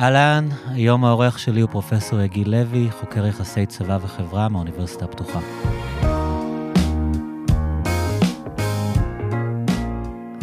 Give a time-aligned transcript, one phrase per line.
[0.00, 5.40] אהלן, היום העורך שלי הוא פרופסור יגיל לוי, חוקר יחסי צבא וחברה מהאוניברסיטה הפתוחה.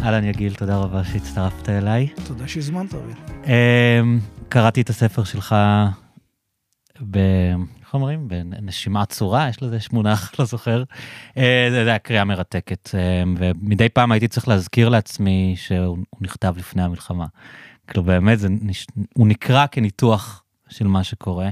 [0.03, 2.07] אהלן יגיל, תודה רבה שהצטרפת אליי.
[2.27, 3.17] תודה שהזמנת, אריאל.
[3.45, 5.55] אמ, קראתי את הספר שלך
[7.11, 7.17] ב...
[7.81, 8.27] איך אומרים?
[8.27, 10.83] בנשימה צורה, יש לזה איזה מונח, לא זוכר.
[11.37, 16.83] אה, זה היה קריאה מרתקת, אמ, ומדי פעם הייתי צריך להזכיר לעצמי שהוא נכתב לפני
[16.83, 17.25] המלחמה.
[17.87, 18.47] כאילו באמת, זה,
[19.13, 21.49] הוא נקרא כניתוח של מה שקורה,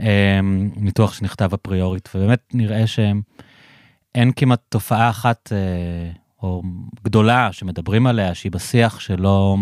[0.00, 6.10] אמ, ניתוח שנכתב אפריורית, ובאמת נראה שאין כמעט תופעה אחת אה,
[6.42, 6.62] או
[7.04, 9.56] גדולה שמדברים עליה, שהיא בשיח שלא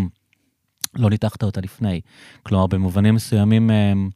[0.94, 2.00] לא ניתחת אותה לפני.
[2.42, 4.10] כלומר, במובנים מסוימים, אמ,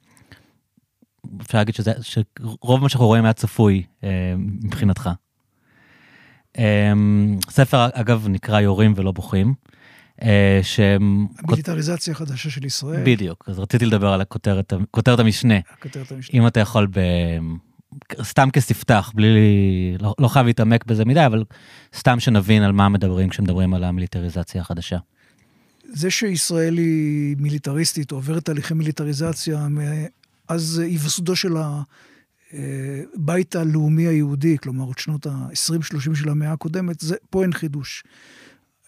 [1.40, 5.10] אפשר להגיד שזה, שרוב מה שאנחנו רואים היה צפוי אה, מבחינתך.
[6.58, 9.54] אמ, ספר, אגב, נקרא יורים ולא בוכים.
[10.22, 11.26] אה, שהם...
[11.38, 13.02] המיליטריזציה החדשה של ישראל.
[13.04, 15.58] בדיוק, אז רציתי לדבר על הכותרת, כותרת המשנה.
[15.78, 16.40] הכותרת המשנה.
[16.40, 17.00] אם אתה יכול ב...
[18.22, 19.38] סתם כספתח, בלי...
[20.00, 21.44] לא, לא חייב להתעמק בזה מדי, אבל
[21.96, 24.98] סתם שנבין על מה מדברים כשמדברים על המיליטריזציה החדשה.
[25.92, 29.66] זה שישראל היא מיליטריסטית, עוברת תהליכי מיליטריזציה,
[30.48, 31.52] אז היווסדו של
[32.54, 38.04] הבית הלאומי היהודי, כלומר, עוד שנות ה-20-30 של המאה הקודמת, זה, פה אין חידוש.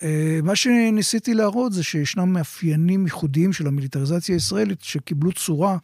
[0.02, 5.76] אה, מה שניסיתי להראות זה שישנם מאפיינים ייחודיים של המיליטריזציה הישראלית שקיבלו צורה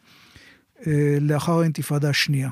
[0.87, 2.49] אה, לאחר האינתיפאדה השנייה.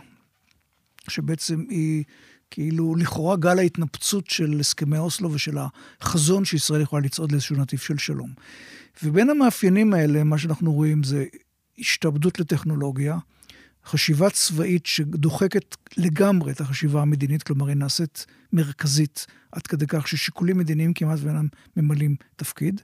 [1.09, 2.03] שבעצם היא
[2.51, 5.57] כאילו לכאורה גל ההתנפצות של הסכמי אוסלו ושל
[6.01, 8.29] החזון שישראל יכולה לצעוד לאיזשהו נתיב של שלום.
[9.03, 11.25] ובין המאפיינים האלה, מה שאנחנו רואים זה
[11.79, 13.17] השתעבדות לטכנולוגיה,
[13.85, 20.57] חשיבה צבאית שדוחקת לגמרי את החשיבה המדינית, כלומר היא נעשית מרכזית עד כדי כך ששיקולים
[20.57, 21.47] מדיניים כמעט ואינם
[21.77, 22.81] ממלאים תפקיד.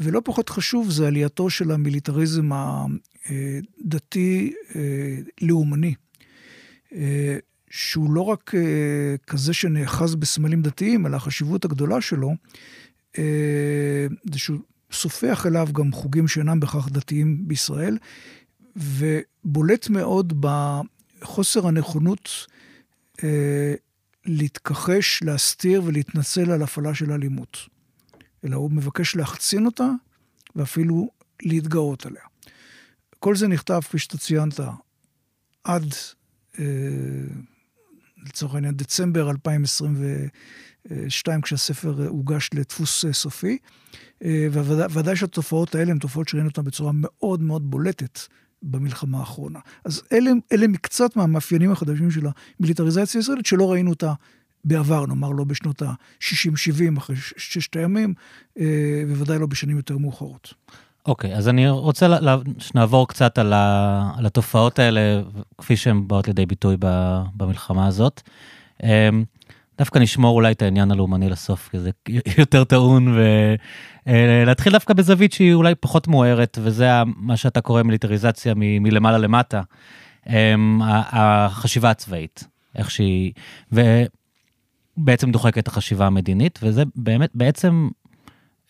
[0.00, 2.50] ולא פחות חשוב זה עלייתו של המיליטריזם
[3.86, 5.94] הדתי-לאומני,
[6.94, 7.36] אה,
[7.70, 12.34] שהוא לא רק אה, כזה שנאחז בסמלים דתיים, אלא החשיבות הגדולה שלו,
[13.18, 14.58] אה, זה שהוא
[14.92, 17.98] סופח אליו גם חוגים שאינם בכך דתיים בישראל,
[18.76, 22.46] ובולט מאוד בחוסר הנכונות
[23.24, 23.74] אה,
[24.26, 27.58] להתכחש, להסתיר ולהתנצל על הפעלה של אלימות.
[28.44, 29.88] אלא הוא מבקש להחצין אותה
[30.56, 31.10] ואפילו
[31.42, 32.22] להתגאות עליה.
[33.18, 34.60] כל זה נכתב, כפי שאתה ציינת,
[35.64, 35.94] עד,
[36.58, 36.64] אה,
[38.26, 43.58] לצורך העניין, דצמבר 2022, כשהספר הוגש לדפוס אה, סופי.
[44.24, 44.46] אה,
[44.90, 48.20] וודאי שהתופעות האלה הן תופעות שראינו אותן בצורה מאוד מאוד בולטת
[48.62, 49.58] במלחמה האחרונה.
[49.84, 52.26] אז אלה, אלה מקצת מהמאפיינים החדשים של
[52.58, 54.12] המיליטריזציה הישראלית, שלא ראינו אותה
[54.64, 58.14] בעבר, נאמר לא בשנות ה-60-70, אחרי ששת הימים,
[58.58, 60.54] אה, בוודאי לא בשנים יותר מאוחרות.
[61.06, 62.06] אוקיי, okay, אז אני רוצה
[62.58, 65.22] שנעבור קצת על, ה, על התופעות האלה,
[65.58, 66.76] כפי שהן באות לידי ביטוי
[67.36, 68.22] במלחמה הזאת.
[69.80, 71.90] דווקא נשמור אולי את העניין הלאומני לסוף, כי זה
[72.38, 73.18] יותר טעון,
[74.06, 79.62] ולהתחיל דווקא בזווית שהיא אולי פחות מוארת, וזה מה שאתה קורא מיליטריזציה מ- מלמעלה למטה,
[80.28, 82.44] אמ, החשיבה הצבאית,
[82.76, 83.32] איך שהיא,
[83.72, 87.88] ובעצם דוחקת את החשיבה המדינית, וזה באמת, בעצם,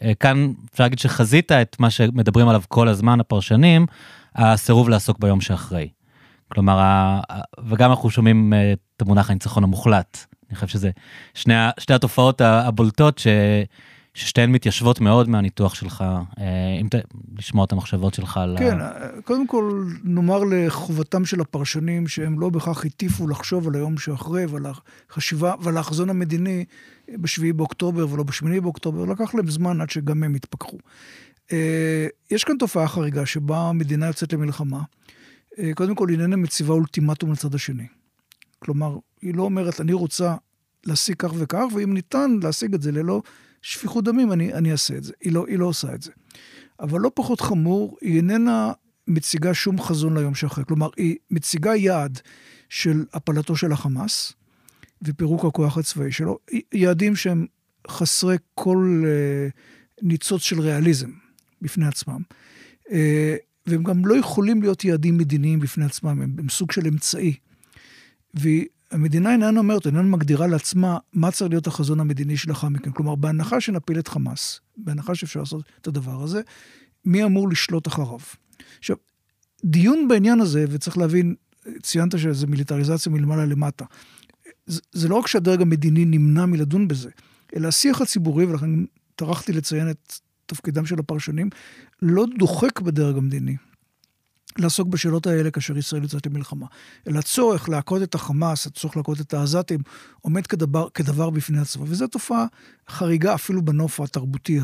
[0.02, 3.86] אה, כאן אפשר להגיד שחזית את מה שמדברים עליו כל הזמן הפרשנים,
[4.34, 5.88] הסירוב לעסוק ביום שאחרי.
[6.52, 6.80] כלומר,
[7.68, 10.29] וגם אנחנו שומעים את המונח הניצחון המוחלט.
[10.50, 10.90] אני חושב שזה
[11.34, 13.26] שני, שתי התופעות הבולטות ש,
[14.14, 16.04] ששתיהן מתיישבות מאוד מהניתוח שלך,
[16.38, 16.44] אה,
[16.80, 16.94] אם ת...
[17.38, 18.56] לשמוע את המחשבות שלך על...
[18.58, 18.90] כן, ה...
[19.24, 24.66] קודם כל נאמר לחובתם של הפרשנים שהם לא בהכרח הטיפו לחשוב על היום שאחרי ועל
[25.10, 26.64] החשיבה ועל החזון המדיני
[27.10, 30.78] בשביעי באוקטובר ולא בשמיני באוקטובר, לקח להם זמן עד שגם הם התפכחו.
[31.52, 34.80] אה, יש כאן תופעה חריגה שבה המדינה יוצאת למלחמה.
[35.58, 37.86] אה, קודם כל, איננה מציבה אולטימטום לצד השני.
[38.60, 40.34] כלומר, היא לא אומרת, אני רוצה
[40.86, 43.22] להשיג כך וכך, ואם ניתן להשיג את זה ללא
[43.62, 45.12] שפיכות דמים, אני, אני אעשה את זה.
[45.20, 46.10] היא לא, היא לא עושה את זה.
[46.80, 48.72] אבל לא פחות חמור, היא איננה
[49.08, 50.64] מציגה שום חזון ליום שאחרי.
[50.64, 52.20] כלומר, היא מציגה יעד
[52.68, 54.32] של הפלתו של החמאס
[55.02, 56.38] ופירוק הכוח הצבאי שלו,
[56.72, 57.46] יעדים שהם
[57.88, 61.10] חסרי כל uh, ניצוץ של ריאליזם
[61.62, 62.22] בפני עצמם.
[62.86, 62.92] Uh,
[63.66, 67.34] והם גם לא יכולים להיות יעדים מדיניים בפני עצמם, הם, הם סוג של אמצעי.
[68.34, 72.90] והמדינה איננה אומרת, איננה מגדירה לעצמה מה צריך להיות החזון המדיני שלאחר מכן.
[72.90, 76.40] כלומר, בהנחה שנפיל את חמאס, בהנחה שאפשר לעשות את הדבר הזה,
[77.04, 78.18] מי אמור לשלוט אחריו?
[78.78, 78.96] עכשיו,
[79.64, 81.34] דיון בעניין הזה, וצריך להבין,
[81.82, 83.84] ציינת שזה מיליטריזציה מלמעלה למטה.
[84.66, 87.10] זה, זה לא רק שהדרג המדיני נמנע מלדון בזה,
[87.56, 88.70] אלא השיח הציבורי, ולכן
[89.16, 90.12] טרחתי לציין את
[90.46, 91.50] תפקידם של הפרשנים,
[92.02, 93.56] לא דוחק בדרג המדיני
[94.58, 96.66] לעסוק בשאלות האלה כאשר ישראל יוצאת למלחמה.
[97.08, 99.80] אלא הצורך להכות את החמאס, הצורך להכות את העזתים,
[100.20, 101.84] עומד כדבר, כדבר בפני עצמו.
[101.88, 102.46] וזו תופעה
[102.88, 104.60] חריגה אפילו בנוף התרבותי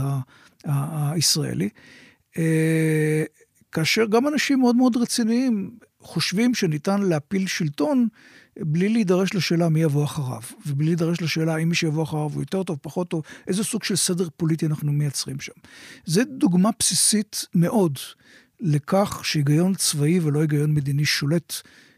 [0.65, 1.69] הישראלי.
[2.39, 3.25] אה,
[3.73, 8.09] כאשר גם אנשים מאוד מאוד רציניים חושבים שניתן להפיל שלטון
[8.61, 12.63] בלי להידרש לשאלה מי יבוא אחריו, ובלי להידרש לשאלה האם מי שיבוא אחריו הוא יותר
[12.63, 15.53] טוב, פחות טוב, איזה סוג של סדר פוליטי אנחנו מייצרים שם.
[16.05, 17.99] זו דוגמה בסיסית מאוד
[18.61, 21.53] לכך שהיגיון צבאי ולא היגיון מדיני שולט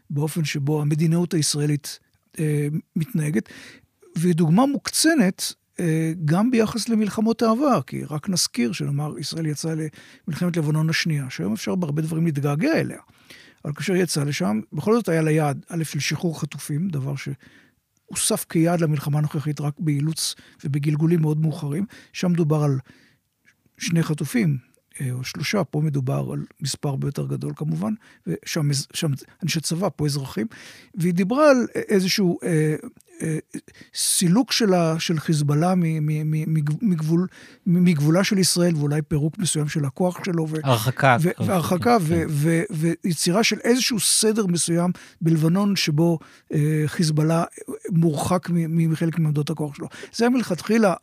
[0.09, 1.99] באופן שבו המדינאות הישראלית
[2.39, 3.49] אה, מתנהגת,
[4.15, 9.73] והיא דוגמה מוקצנת אה, גם ביחס למלחמות העבר, כי רק נזכיר שנאמר, ישראל יצאה
[10.27, 12.99] למלחמת לבנון השנייה, שהיום אפשר בהרבה דברים להתגעגע אליה.
[13.65, 18.45] אבל כאשר יצא לשם, בכל זאת היה לה יעד, א', של שחרור חטופים, דבר שהוסף
[18.49, 21.85] כיעד למלחמה הנוכחית רק באילוץ ובגלגולים מאוד מאוחרים.
[22.13, 22.79] שם דובר על
[23.77, 24.57] שני חטופים,
[25.11, 27.93] או שלושה, פה מדובר על מספר הרבה יותר גדול כמובן,
[28.27, 29.11] ושם שם
[29.43, 30.47] אנשי צבא, פה אזרחים,
[30.95, 32.75] והיא דיברה על איזשהו אה,
[33.21, 33.37] אה,
[33.93, 35.73] סילוק שלה, של חיזבאללה
[36.81, 37.27] מגבול,
[37.65, 40.47] מגבולה של ישראל, ואולי פירוק מסוים של הכוח שלו.
[40.63, 41.17] הרחקה.
[41.45, 42.27] והרחקה, כן.
[42.69, 44.91] ויצירה של איזשהו סדר מסוים
[45.21, 46.19] בלבנון, שבו
[46.53, 47.43] אה, חיזבאללה
[47.89, 49.87] מורחק מחלק מעמדות הכוח שלו.
[50.13, 50.93] זה היה מלכתחילה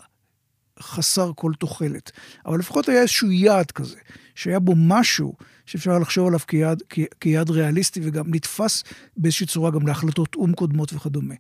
[0.81, 2.11] חסר כל תוחלת.
[2.47, 3.97] אבל לפחות היה איזשהו יעד כזה,
[4.35, 5.35] שהיה בו משהו
[5.67, 6.83] שאפשר לחשוב עליו כיעד,
[7.21, 8.85] כיעד ריאליסטי וגם נתפס
[9.17, 11.35] באיזושהי צורה גם להחלטות או"ם קודמות וכדומה.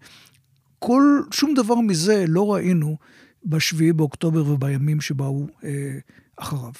[0.78, 2.96] כל, שום דבר מזה לא ראינו
[3.44, 5.98] בשביעי באוקטובר ובימים שבאו אה,
[6.36, 6.72] אחריו.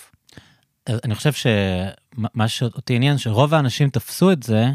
[0.88, 4.70] אני חושב שמה שאותי עניין, שרוב האנשים תפסו את זה, אה,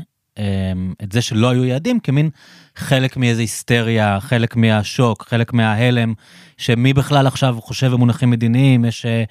[1.03, 2.29] את זה שלא היו יעדים, כמין
[2.75, 6.13] חלק מאיזו היסטריה, חלק מהשוק, חלק מההלם,
[6.57, 9.23] שמי בכלל עכשיו חושב במונחים מדיניים, יש, אה,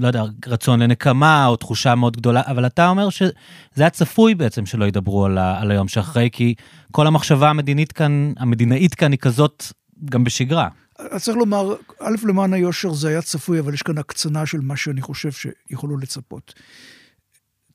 [0.00, 3.32] לא יודע, רצון לנקמה או תחושה מאוד גדולה, אבל אתה אומר שזה
[3.76, 6.54] היה צפוי בעצם שלא ידברו על, על היום שאחרי, כי
[6.92, 9.64] כל המחשבה המדינית כאן, המדינאית כאן היא כזאת
[10.04, 10.68] גם בשגרה.
[10.98, 14.76] אז צריך לומר, א', למען היושר זה היה צפוי, אבל יש כאן הקצנה של מה
[14.76, 16.54] שאני חושב שיכולו לצפות.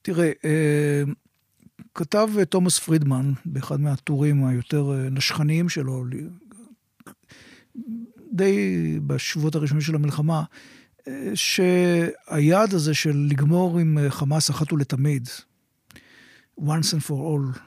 [0.02, 1.04] תראה, אה,
[1.96, 6.06] כתב תומאס פרידמן באחד מהטורים היותר אה, נשכניים שלו,
[8.32, 10.44] די בשבועות הראשונים של המלחמה,
[11.08, 15.28] אה, שהיעד הזה של לגמור עם חמאס אחת ולתמיד,
[16.60, 17.60] once and for all,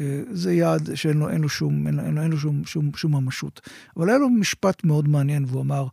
[0.00, 3.60] אה, זה יעד שאין לו, לו, שום, אין, אין, אין לו שום, שום, שום ממשות.
[3.96, 5.86] אבל היה לו משפט מאוד מעניין, והוא אמר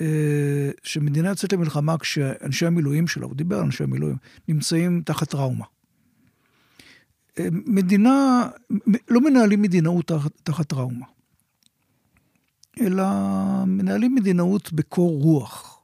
[0.00, 4.16] אה, שמדינה יוצאת למלחמה כשאנשי המילואים שלה, הוא דיבר על אנשי המילואים,
[4.48, 5.64] נמצאים תחת טראומה.
[7.40, 8.48] אה, מדינה,
[9.08, 11.06] לא מנהלים מדינאות תחת, תחת טראומה,
[12.80, 13.04] אלא
[13.66, 15.76] מנהלים מדינאות בקור רוח.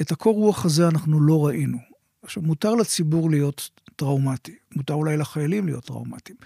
[0.00, 1.78] את הקור רוח הזה אנחנו לא ראינו.
[2.22, 4.54] עכשיו, מותר לציבור להיות טראומטי.
[4.76, 6.36] מותר אולי לחיילים להיות טראומטיים.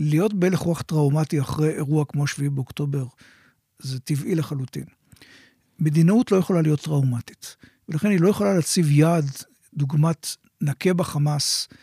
[0.00, 3.06] להיות בהלך רוח טראומטי אחרי אירוע כמו 7 באוקטובר,
[3.78, 4.84] זה טבעי לחלוטין.
[5.78, 7.56] מדינאות לא יכולה להיות טראומטית,
[7.88, 9.30] ולכן היא לא יכולה להציב יעד,
[9.74, 11.76] דוגמת נקה בחמאס, אה,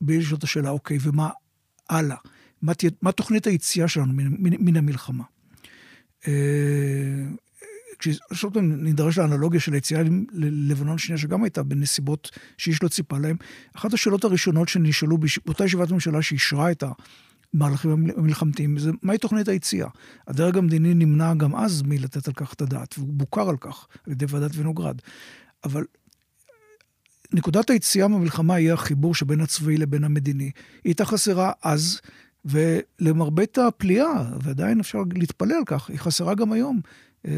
[0.00, 1.28] בלי לשאול את השאלה, אוקיי, ומה
[1.88, 2.16] הלאה?
[2.62, 2.72] מה,
[3.02, 5.24] מה תוכנית היציאה שלנו מן, מן, מן המלחמה?
[6.28, 6.32] אה,
[7.98, 13.36] כששוב פעם נידרש לאנלוגיה של היציאה ללבנון השנייה, שגם הייתה בנסיבות שאיש לא ציפה להם,
[13.76, 16.84] אחת השאלות הראשונות שנשאלו באותה ישיבת ממשלה שאישרה את
[17.54, 19.88] המהלכים המלחמתיים, זה מהי תוכנית היציאה?
[20.28, 24.12] הדרג המדיני נמנע גם אז מלתת על כך את הדעת, והוא בוקר על כך על
[24.12, 25.00] ידי ועדת וינוגרד.
[25.64, 25.84] אבל
[27.32, 30.44] נקודת היציאה מהמלחמה היא החיבור שבין הצבאי לבין המדיני.
[30.44, 30.52] היא
[30.84, 32.00] הייתה חסרה אז,
[32.44, 36.80] ולמרבית הפליאה, ועדיין אפשר להתפלא על כך, היא חסרה גם היום.
[37.28, 37.32] אה,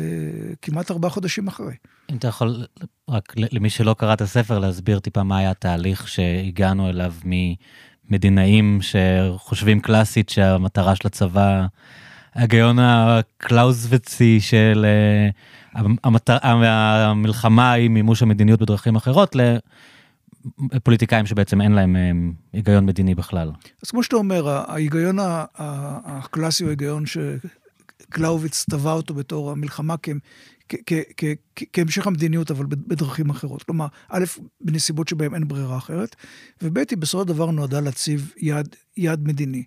[0.63, 1.75] כמעט ארבעה חודשים אחרי.
[2.11, 2.67] אם אתה יכול,
[3.09, 9.81] רק למי שלא קרא את הספר, להסביר טיפה מה היה התהליך שהגענו אליו ממדינאים שחושבים
[9.81, 11.67] קלאסית שהמטרה של הצבא,
[12.35, 14.87] ההיגיון הקלאוזוויצי של
[15.75, 16.21] אה,
[17.11, 19.37] המלחמה היא מימוש המדיניות בדרכים אחרות,
[20.73, 22.11] לפוליטיקאים שבעצם אין להם אה,
[22.53, 23.51] היגיון מדיני בכלל.
[23.85, 27.19] אז כמו שאתה אומר, ההיגיון הקלאסי הוא היגיון ש...
[28.13, 29.95] קלאוביץ טבע אותו בתור המלחמה
[31.73, 33.63] כהמשך המדיניות, אבל בדרכים אחרות.
[33.63, 34.25] כלומר, א',
[34.61, 36.17] בנסיבות שבהן אין ברירה אחרת,
[36.63, 38.33] וב', היא בסופו של דבר נועדה להציב
[38.97, 39.65] יעד מדיני.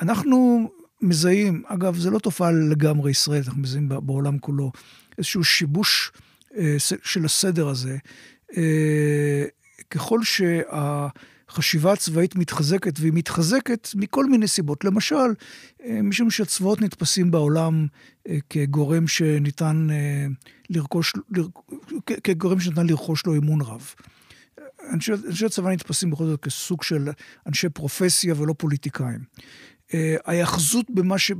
[0.00, 0.68] אנחנו
[1.00, 4.72] מזהים, אגב, זו לא תופעה לגמרי ישראלית, אנחנו מזהים בעולם כולו,
[5.18, 6.12] איזשהו שיבוש
[6.56, 7.96] אה, של הסדר הזה.
[8.56, 9.44] אה,
[9.90, 10.60] ככל שה...
[11.48, 14.84] החשיבה הצבאית מתחזקת, והיא מתחזקת מכל מיני סיבות.
[14.84, 15.34] למשל,
[15.84, 17.86] אה, משום שהצבאות נתפסים בעולם
[18.28, 19.86] אה, כגורם שניתן
[20.70, 21.12] לרכוש,
[22.24, 23.94] כגורם שניתן לרכוש לו אמון רב.
[24.92, 27.08] אנשי, אנשי הצבא נתפסים בכל זאת כסוג של
[27.46, 29.20] אנשי פרופסיה ולא פוליטיקאים.
[29.94, 31.30] אה, ההיאחזות במה ש...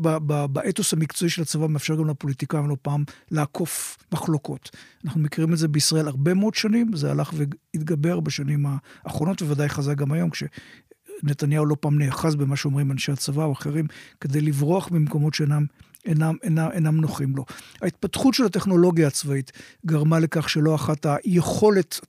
[0.53, 4.71] באתוס המקצועי של הצבא מאפשר גם לפוליטיקאים לא פעם לעקוף מחלוקות.
[5.05, 8.67] אנחנו מכירים את זה בישראל הרבה מאוד שנים, זה הלך והתגבר בשנים
[9.05, 13.87] האחרונות, ובוודאי חזק גם היום, כשנתניהו לא פעם נאחז במה שאומרים אנשי הצבא או אחרים,
[14.21, 15.67] כדי לברוח ממקומות שאינם
[16.07, 17.45] אינם, אינם, אינם נוחים לו.
[17.83, 19.53] ההתפתחות של הטכנולוגיה הצבאית
[19.87, 22.01] גרמה לכך שלא אחת היכולת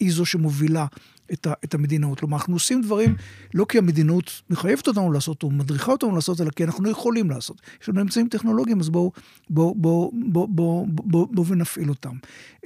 [0.00, 0.86] היא זו שמובילה
[1.32, 2.20] את, ה, את המדינאות.
[2.20, 3.14] כלומר, אנחנו עושים דברים
[3.54, 7.60] לא כי המדינאות מחייבת אותנו לעשות או מדריכה אותנו לעשות, אלא כי אנחנו יכולים לעשות.
[7.82, 9.12] יש לנו אמצעים טכנולוגיים, אז בואו
[9.50, 12.14] בוא, בוא, בוא, בוא, בוא, בוא ונפעיל אותם.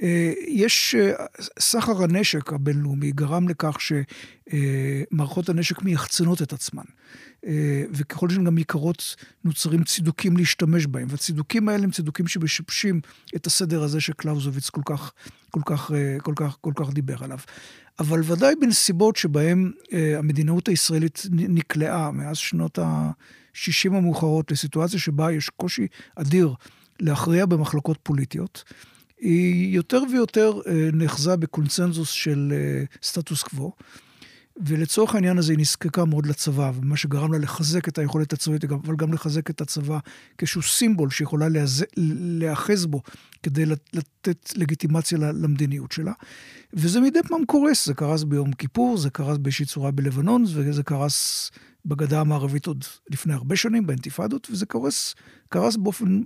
[0.01, 1.25] אה, יש אה,
[1.59, 3.77] סחר הנשק הבינלאומי גרם לכך
[5.11, 6.83] שמערכות הנשק מייחצנות את עצמן.
[7.45, 11.07] אה, וככל שהן גם יקרות, נוצרים צידוקים להשתמש בהם.
[11.09, 13.01] והצידוקים האלה הם צידוקים שמשבשים
[13.35, 15.13] את הסדר הזה שקלאוזוביץ כל כך,
[15.51, 15.91] כל כך,
[16.23, 17.39] כל כך, כל כך דיבר עליו.
[17.99, 25.49] אבל ודאי בנסיבות שבהן אה, המדינאות הישראלית נקלעה מאז שנות ה-60 המאוחרות לסיטואציה שבה יש
[25.49, 26.53] קושי אדיר
[26.99, 28.63] להכריע במחלוקות פוליטיות,
[29.19, 33.71] היא יותר ויותר אה, נחזה בקונצנזוס של אה, סטטוס קוו.
[34.57, 38.95] ולצורך העניין הזה היא נזקקה מאוד לצבא, ומה שגרם לה לחזק את היכולת הצבאית, אבל
[38.95, 39.99] גם לחזק את הצבא
[40.37, 41.47] כאיזשהו סימבול שיכולה
[41.97, 43.01] להיאחז בו
[43.43, 46.13] כדי לתת לגיטימציה למדיניות שלה.
[46.73, 51.51] וזה מדי פעם קורס, זה קרס ביום כיפור, זה קרס באיזושהי צורה בלבנון, וזה קרס
[51.85, 55.15] בגדה המערבית עוד לפני הרבה שנים, באינתיפאדות, וזה קרס,
[55.49, 56.21] קרס באופן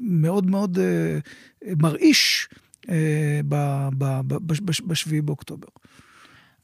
[0.00, 1.18] מאוד מאוד אה,
[1.82, 2.48] מרעיש
[2.88, 5.68] אה, ב-7 באוקטובר.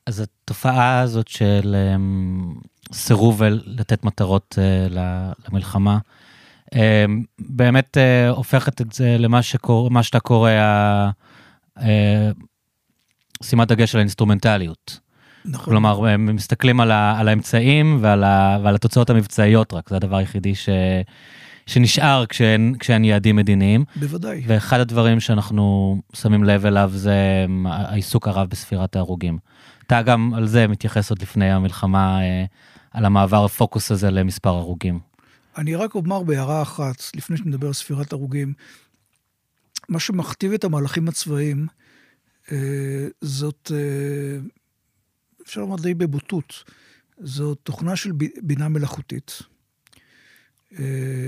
[0.06, 4.98] אז התופעה הזאת של אממ, סירוב לתת מטרות אה,
[5.48, 5.98] למלחמה,
[6.74, 6.76] um,
[7.38, 10.50] באמת uh, הופכת את זה למה שקור, שאתה קורא,
[11.78, 11.82] uh,
[13.42, 15.00] שימת דגש על האינסטרומנטליות.
[15.44, 15.64] נכון.
[15.64, 20.16] כלומר, הם מסתכלים על, ה, על האמצעים ועל, ה, ועל התוצאות המבצעיות רק, זה הדבר
[20.16, 20.68] היחידי ש,
[21.66, 23.84] שנשאר כשאין, כשאין יעדים מדיניים.
[23.96, 24.42] בוודאי.
[24.46, 29.38] ואחד הדברים שאנחנו שמים לב אליו זה העיסוק הרב בספירת ההרוגים.
[29.92, 32.44] אתה גם על זה מתייחס עוד לפני המלחמה, אה,
[32.90, 34.98] על המעבר הפוקוס הזה למספר הרוגים.
[35.58, 38.52] אני רק אומר בהערה אחת, לפני שנדבר על ספירת הרוגים,
[39.88, 41.66] מה שמכתיב את המהלכים הצבאיים,
[42.52, 44.38] אה, זאת, אה,
[45.46, 46.64] אפשר לומר די בבוטות,
[47.18, 49.42] זו תוכנה של בינה מלאכותית,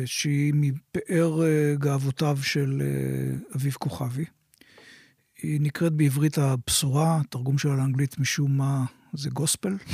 [0.04, 1.40] שהיא מפאר
[1.78, 2.82] גאוותיו של
[3.56, 4.24] אביב כוכבי.
[5.44, 9.76] היא נקראת בעברית הבשורה, תרגום שלה לאנגלית משום מה זה גוספל.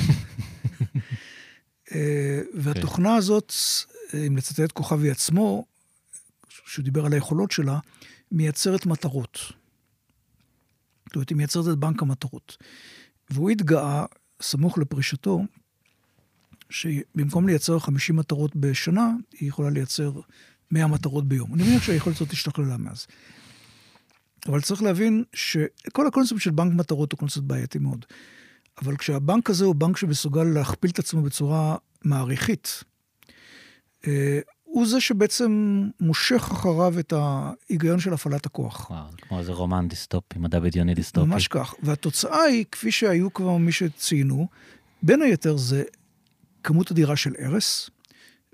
[1.91, 3.53] אה, והתוכנה הזאת,
[4.27, 5.65] אם לצטט את כוכבי עצמו,
[6.49, 7.79] שהוא דיבר על היכולות שלה,
[8.31, 9.39] מייצרת מטרות.
[11.05, 12.57] זאת אומרת, היא מייצרת את בנק המטרות.
[13.29, 14.05] והוא התגאה,
[14.41, 15.43] סמוך לפרישתו,
[16.69, 20.11] שבמקום לייצר 50 מטרות בשנה, היא יכולה לייצר
[20.71, 21.53] 100 מטרות ביום.
[21.53, 23.07] אני מניח שהיכולת הזאת השתכללה מאז.
[24.47, 28.05] אבל צריך להבין שכל הקונספט של בנק מטרות הוא קונספט בעייתי מאוד.
[28.81, 32.83] אבל כשהבנק הזה הוא בנק שמסוגל להכפיל את עצמו בצורה מעריכית,
[34.07, 38.89] אה, הוא זה שבעצם מושך אחריו את ההיגיון של הפעלת הכוח.
[38.89, 41.27] וואו, כמו איזה רומן דיסטופי, מדע בדיוני דיסטופי.
[41.27, 41.73] ממש כך.
[41.83, 44.47] והתוצאה היא, כפי שהיו כבר מי שציינו,
[45.03, 45.83] בין היתר זה
[46.63, 47.89] כמות אדירה של הרס,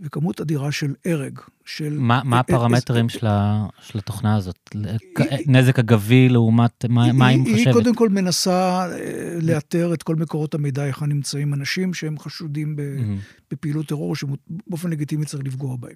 [0.02, 1.40] וכמות אדירה של הרג.
[1.66, 1.98] של...
[2.00, 4.70] מה, מה הפרמטרים של, ה, של התוכנה הזאת?
[4.74, 7.58] היא, נזק אגבי לעומת מה היא, מה היא מחשבת?
[7.58, 12.76] היא קודם כל מנסה אה, לאתר את כל מקורות המידע, היכן נמצאים אנשים שהם חשודים
[12.76, 13.52] ב, mm-hmm.
[13.52, 15.96] בפעילות טרור, שבאופן לגיטימי צריך לפגוע בהם.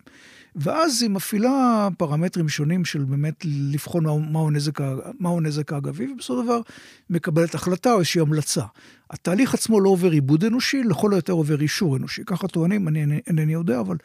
[0.55, 4.79] ואז היא מפעילה פרמטרים שונים של באמת לבחון מהו, מהו, הנזק,
[5.19, 6.61] מהו הנזק האגבי, ובסופו של דבר
[7.09, 8.63] מקבלת החלטה או איזושהי המלצה.
[9.09, 12.21] התהליך עצמו לא עובר עיבוד אנושי, לכל היותר עובר אישור אנושי.
[12.25, 13.97] ככה טוענים, אני אינני יודע, אבל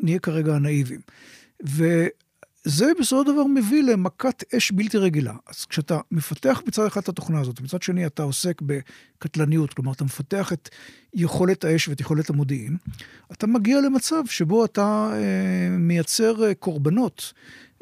[0.00, 1.00] נהיה כרגע הנאיבים.
[2.66, 5.34] וזה בסופו של דבר מביא למכת אש בלתי רגילה.
[5.46, 10.04] אז כשאתה מפתח מצד אחד את התוכנה הזאת, מצד שני אתה עוסק בקטלניות, כלומר אתה
[10.04, 10.68] מפתח את
[11.14, 12.76] יכולת האש ואת יכולת המודיעין,
[13.32, 17.32] אתה מגיע למצב שבו אתה אה, מייצר אה, קורבנות.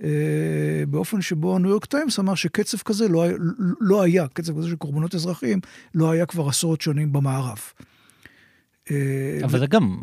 [0.03, 0.09] אה,
[0.89, 3.25] באופן שבו הניו יורק טיימס אמר שקצב כזה לא,
[3.81, 5.61] לא היה, קצב כזה של קורבנות אזרחיים,
[5.95, 7.59] לא היה כבר עשרות שנים במערב.
[8.91, 9.99] אה, אבל זה גם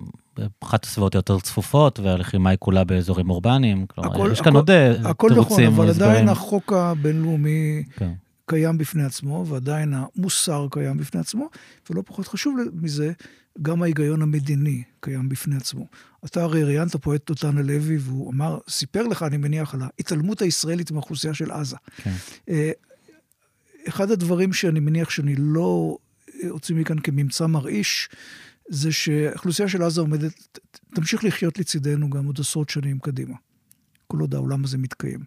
[0.63, 3.85] אחת הסביבות יותר צפופות, והלחימה היא כולה באזורים אורבניים.
[3.87, 5.11] כלומר, יש כאן עוד אה, תירוצים.
[5.11, 8.11] הכל נכון, אבל עדיין החוק הבינלאומי כן.
[8.45, 11.49] קיים בפני עצמו, ועדיין המוסר קיים בפני עצמו,
[11.89, 13.11] ולא פחות חשוב מזה,
[13.61, 15.85] גם ההיגיון המדיני קיים בפני עצמו.
[16.25, 20.41] אתה הרי ראיינת פה את דותן הלוי, והוא אמר, סיפר לך, אני מניח, על ההתעלמות
[20.41, 21.77] הישראלית מהאוכלוסייה של עזה.
[22.03, 22.13] כן.
[22.49, 22.71] אה,
[23.87, 25.97] אחד הדברים שאני מניח שאני לא
[26.49, 28.09] אוציא מכאן כממצא מרעיש,
[28.71, 30.59] זה שהאוכלוסייה של עזה עומדת,
[30.95, 33.35] תמשיך לחיות לצידנו גם עוד עשרות שנים קדימה.
[34.07, 35.19] כל עוד העולם הזה מתקיים.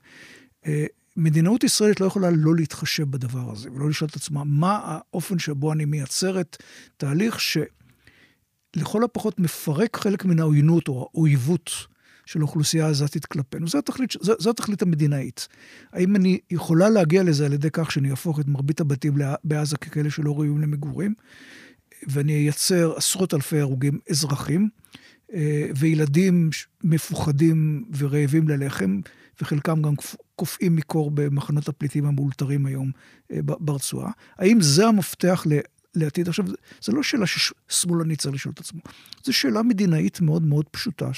[0.67, 0.87] אה,
[1.17, 5.73] מדינאות ישראלית לא יכולה לא להתחשב בדבר הזה, ולא לשאול את עצמה מה האופן שבו
[5.73, 6.57] אני מייצרת
[6.97, 11.71] תהליך שלכל הפחות מפרק חלק מן העוינות או האויבות
[12.27, 13.69] של האוכלוסייה העזתית כלפינו.
[13.69, 15.49] זו התכלית, זו, זו התכלית המדינאית.
[15.93, 20.11] האם אני יכולה להגיע לזה על ידי כך שאני אהפוך את מרבית הבתים בעזה ככאלה
[20.11, 21.15] שלא ראויים למגורים,
[22.07, 24.69] ואני אייצר עשרות אלפי הרוגים אזרחים,
[25.35, 26.51] אה, וילדים
[26.85, 29.01] מפוחדים ורעבים ללחם,
[29.43, 29.95] וחלקם גם
[30.37, 32.91] קופאים מקור במחנות הפליטים המאולתרים היום
[33.33, 34.11] אה, ברצועה.
[34.39, 35.47] האם זה המפתח
[35.95, 36.29] לעתיד?
[36.29, 36.45] עכשיו,
[36.81, 38.81] זו לא שאלה ששמאלני צריך לשאול את עצמו,
[39.25, 41.11] זו שאלה מדינאית מאוד מאוד פשוטה,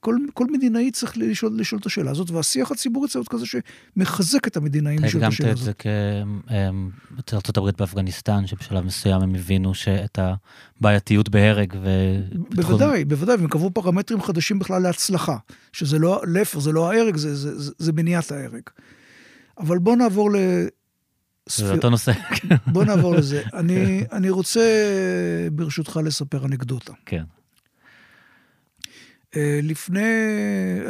[0.00, 4.46] כל, כל מדינאי צריך לשאול, לשאול את השאלה הזאת, והשיח הציבורי צריך להיות כזה שמחזק
[4.46, 5.68] את המדינאים לשאול את השאלה הזאת.
[5.68, 11.88] הקדמת את זה כארצות הברית באפגניסטן, שבשלב מסוים הם הבינו שאת הבעייתיות בהרג ו...
[12.32, 15.36] בוודאי, בוודאי, והם קבעו פרמטרים חדשים בכלל להצלחה,
[15.72, 18.62] שזה לא, להפך, זה לא ההרג, זה, זה, זה, זה מניעת ההרג.
[19.58, 20.30] אבל בואו נעבור
[21.48, 21.66] ל...
[21.66, 22.12] זה אותו נושא.
[22.72, 23.42] בוא נעבור לזה.
[23.54, 24.60] אני, אני רוצה,
[25.52, 26.92] ברשותך, לספר אנקדוטה.
[27.06, 27.24] כן.
[29.36, 30.00] אה, לפני,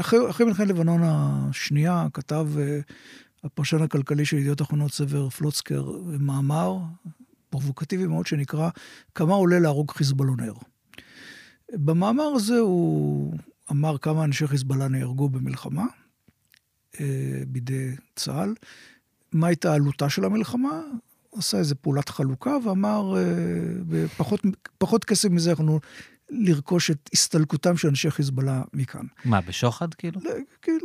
[0.00, 2.80] אחרי, אחרי מלחמת לבנון השנייה, כתב אה,
[3.44, 6.78] הפרשן הכלכלי של ידיעות אחרונות, סבר פלוצקר, מאמר
[7.50, 8.70] פרובוקטיבי מאוד שנקרא
[9.14, 10.52] כמה עולה להרוג חיזבאלונר.
[11.72, 13.34] במאמר הזה הוא
[13.70, 15.84] אמר כמה אנשי חיזבאללה נהרגו במלחמה
[17.00, 18.54] אה, בידי צה"ל,
[19.32, 20.80] מה הייתה עלותה של המלחמה,
[21.32, 23.14] עשה איזה פעולת חלוקה ואמר,
[24.78, 25.80] בפחות כסף מזה אנחנו
[26.30, 29.06] לרכוש את הסתלקותם של אנשי חיזבאללה מכאן.
[29.24, 30.20] מה, בשוחד כאילו?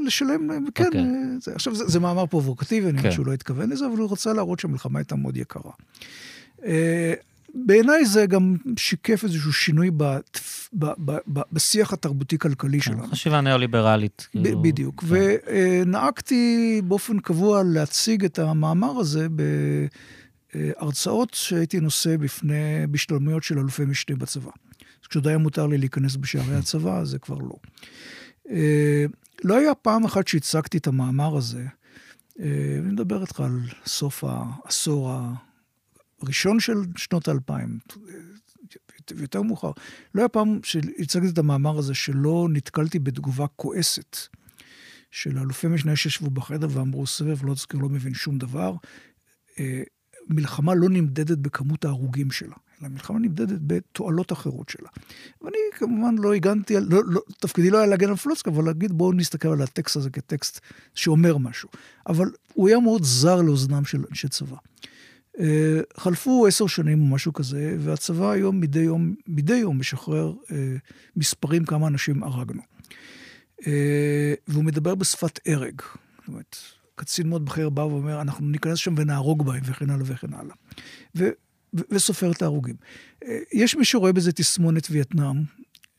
[0.06, 0.84] לשלם, כן.
[0.84, 0.88] Okay.
[0.88, 1.02] אוקיי.
[1.42, 3.14] זה, עכשיו, זה, זה מאמר פרובוקטיבי, אני חושב okay.
[3.14, 5.72] שהוא לא התכוון לזה, אבל הוא רצה להראות שהמלחמה הייתה מאוד יקרה.
[7.54, 10.70] בעיניי זה גם שיקף איזשהו שינוי בתפ...
[10.74, 13.08] ב, ב, ב, בשיח התרבותי-כלכלי כן, שלנו.
[13.08, 14.28] חשיבה ניאו-ליברלית.
[14.32, 14.62] כאילו...
[14.62, 15.04] בדיוק.
[15.04, 15.08] כן.
[15.10, 19.28] ונהגתי באופן קבוע להציג את המאמר הזה
[20.56, 24.52] בהרצאות שהייתי נושא בפני, בהשתלמויות של אלופי משנה בצבא.
[25.10, 27.56] כשעוד היה מותר לי להיכנס בשערי הצבא, זה כבר לא.
[28.50, 29.06] אה,
[29.44, 31.66] לא היה פעם אחת שהצגתי את המאמר הזה,
[32.40, 32.46] אה,
[32.80, 35.12] אני מדבר איתך על סוף העשור
[36.24, 37.80] הראשון של שנות האלפיים,
[39.16, 39.72] יותר מאוחר.
[40.16, 44.18] לא היה פעם שהצגתי את המאמר הזה שלא נתקלתי בתגובה כועסת
[45.12, 48.74] של אלופי משנה שישבו בחדר ואמרו, סבב לוצקר לא מבין שום דבר.
[49.60, 49.84] אה,
[50.30, 52.56] מלחמה לא נמדדת בכמות ההרוגים שלה.
[52.82, 54.90] למלחמה נמדדת בתועלות אחרות שלה.
[55.42, 59.14] ואני כמובן לא הגנתי, לא, לא, תפקידי לא היה להגן על פלוצקה, אבל להגיד בואו
[59.14, 60.60] נסתכל על הטקסט הזה כטקסט
[60.96, 61.70] שאומר משהו.
[62.08, 64.58] אבל הוא היה מאוד זר לאוזנם של אנשי צבא.
[65.38, 65.42] Uh,
[65.98, 70.52] חלפו עשר שנים או משהו כזה, והצבא היום מדי יום, מדי יום משחרר uh,
[71.16, 72.62] מספרים כמה אנשים הרגנו.
[73.62, 73.66] Uh,
[74.48, 75.82] והוא מדבר בשפת הרג.
[76.20, 76.58] זאת אומרת,
[76.96, 80.56] קצין מאוד בכיר בא ואומר, אנחנו ניכנס שם ונהרוג בהם, וכן הלאה וכן הלאה.
[81.74, 82.76] וסופר את ההרוגים.
[83.24, 85.44] אה, יש מי שרואה בזה תסמונת וייטנאם,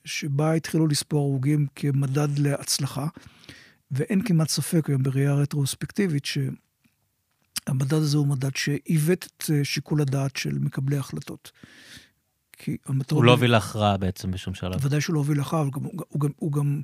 [0.05, 3.07] שבה התחילו לספור הרוגים כמדד להצלחה,
[3.91, 6.25] ואין כמעט ספק היום בראייה רטרוספקטיבית
[7.69, 11.53] שהמדד הזה הוא מדד שעיוות את אה, שיקול הדעת של מקבלי ההחלטות.
[12.53, 13.19] כי המטרות...
[13.19, 14.85] הוא לא הוביל להכרעה בעצם בשום שלב.
[14.85, 16.81] ודאי שהוא לא הוביל להכרעה, אבל הוא, הוא, גם, הוא גם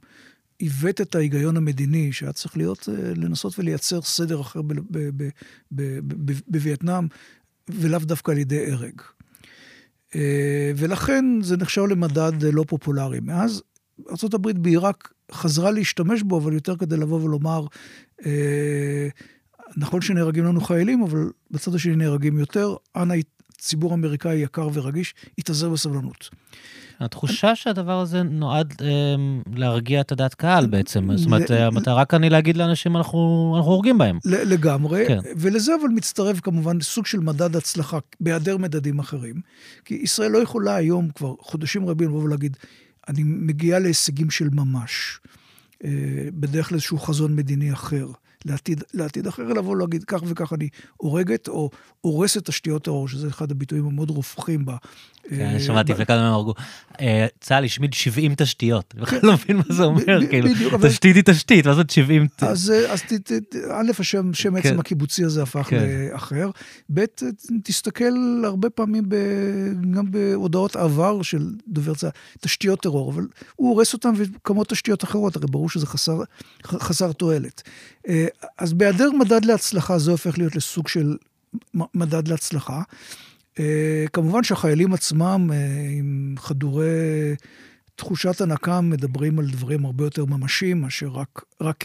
[0.59, 4.61] עיוות את ההיגיון המדיני, שהיה צריך להיות, אה, לנסות ולייצר סדר אחר
[6.47, 7.07] בווייטנאם,
[7.69, 9.01] ולאו דווקא על ידי הרג.
[10.15, 13.21] אה, ולכן זה נחשב למדד לא פופולרי.
[13.21, 13.63] מאז
[14.09, 17.67] ארה"ב בעיראק חזרה להשתמש בו, אבל יותר כדי לבוא ולומר,
[18.27, 19.09] אה,
[19.77, 22.75] נכון שנהרגים לנו חיילים, אבל בצד השני נהרגים יותר.
[22.97, 23.15] אנא,
[23.59, 26.31] ציבור אמריקאי יקר ורגיש, יתאזר בסבלנות.
[27.01, 28.89] התחושה שהדבר הזה נועד אה,
[29.55, 31.17] להרגיע את הדעת קהל בעצם.
[31.17, 34.19] זאת אומרת, המטרה כאן היא להגיד לאנשים, אנחנו, אנחנו הורגים בהם.
[34.25, 35.19] לגמרי, כן.
[35.37, 39.35] ולזה אבל מצטרף כמובן סוג של מדד הצלחה, בהיעדר מדדים אחרים.
[39.85, 42.57] כי ישראל לא יכולה היום, כבר חודשים רבים, לבוא ולהגיד,
[43.09, 45.21] אני מגיעה להישגים של ממש.
[45.85, 45.91] אה,
[46.35, 48.07] בדרך כלל איזשהו חזון מדיני אחר.
[48.45, 53.51] לעתיד, לעתיד אחר, לבוא ולהגיד כך וכך אני הורגת או הורסת תשתיות טרור, שזה אחד
[53.51, 54.77] הביטויים המאוד רווחים בה.
[55.29, 56.55] כן, אה, שמעתי לפני כמה ימים הרגו.
[57.01, 60.49] אה, צה"ל השמיד 70 תשתיות, אני בכלל לא מבין מה זה אומר, כאילו,
[60.83, 62.27] תשתית היא תשתית, מה זאת 70?
[62.41, 62.73] אז
[63.71, 64.57] א', השם כן.
[64.57, 65.89] עצם הקיבוצי הזה הפך כן.
[66.13, 66.51] לאחר,
[66.95, 67.05] ב',
[67.65, 69.05] תסתכל הרבה פעמים
[69.91, 73.27] גם בהודעות עבר של דובר צה"ל, תשתיות טרור, אבל
[73.57, 75.87] הוא הורס אותם וכמות תשתיות אחרות, הרי ברור שזה
[76.67, 77.63] חסר תועלת.
[78.09, 78.27] אה,
[78.59, 81.17] אז בהיעדר מדד להצלחה זה הופך להיות לסוג של
[81.75, 82.83] מדד להצלחה.
[84.13, 85.51] כמובן שהחיילים עצמם,
[85.99, 86.87] עם חדורי
[87.97, 91.85] תחושת הנקם, מדברים על דברים הרבה יותר ממשיים מאשר רק, רק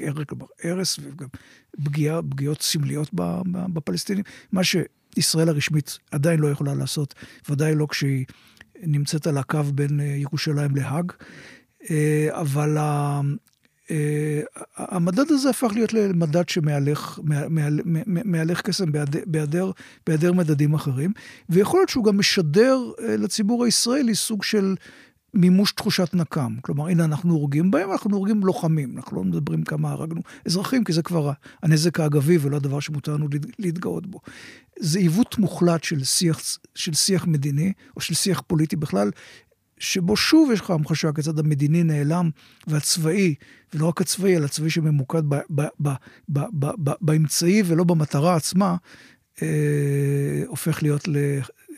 [0.64, 1.28] הרס וגם
[1.84, 3.10] פגיעה, פגיעות סמליות
[3.74, 4.24] בפלסטינים.
[4.52, 7.16] מה שישראל הרשמית עדיין לא יכולה לעשות,
[7.50, 8.26] ודאי לא כשהיא
[8.84, 11.12] נמצאת על הקו בין ירושלים להאג.
[12.32, 13.22] אבל אה,
[14.78, 17.20] המדד הזה הפך להיות למדד שמהלך
[18.06, 18.86] מהלך קסם
[19.26, 19.72] בהיעדר,
[20.08, 21.12] בהיעדר מדדים אחרים,
[21.50, 24.76] ויכול להיות שהוא גם משדר אה, לציבור הישראלי סוג של
[25.36, 26.56] מימוש תחושת נקם.
[26.62, 28.98] כלומר, הנה, אנחנו הורגים בהם, אנחנו הורגים לוחמים.
[28.98, 31.32] אנחנו לא מדברים כמה הרגנו אזרחים, כי זה כבר
[31.64, 33.28] הנזק האגבי ולא הדבר שמותר לנו
[33.60, 34.20] להתגאות בו.
[34.80, 36.40] זה עיוות מוחלט של שיח,
[36.76, 39.12] של שיח מדיני, או של שיח פוליטי בכלל,
[39.78, 42.30] שבו שוב יש לך המחשה כיצד המדיני נעלם,
[42.68, 43.36] והצבאי,
[43.74, 45.24] ולא רק הצבאי, אלא הצבאי שממוקד
[47.02, 48.76] באמצעי ולא במטרה עצמה,
[49.42, 49.48] אה,
[50.48, 51.08] הופך להיות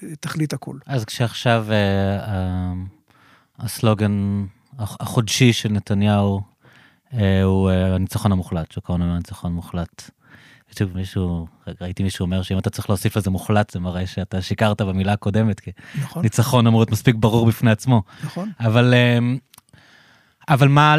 [0.01, 0.77] לתכלית הכל.
[0.85, 2.73] אז כשעכשיו אה,
[3.59, 4.45] הסלוגן
[4.79, 6.41] החודשי של נתניהו
[7.13, 10.09] אה, הוא אה, הניצחון המוחלט, שקוראים לו הניצחון המוחלט.
[10.79, 11.47] שוב, מישהו,
[11.81, 15.59] ראיתי מישהו אומר שאם אתה צריך להוסיף לזה מוחלט, זה מראה שאתה שיקרת במילה הקודמת,
[15.59, 16.23] כי נכון.
[16.23, 18.03] ניצחון אמור להיות מספיק ברור בפני עצמו.
[18.23, 18.51] נכון.
[18.59, 19.37] אבל, אמ,
[20.49, 20.95] אבל מה,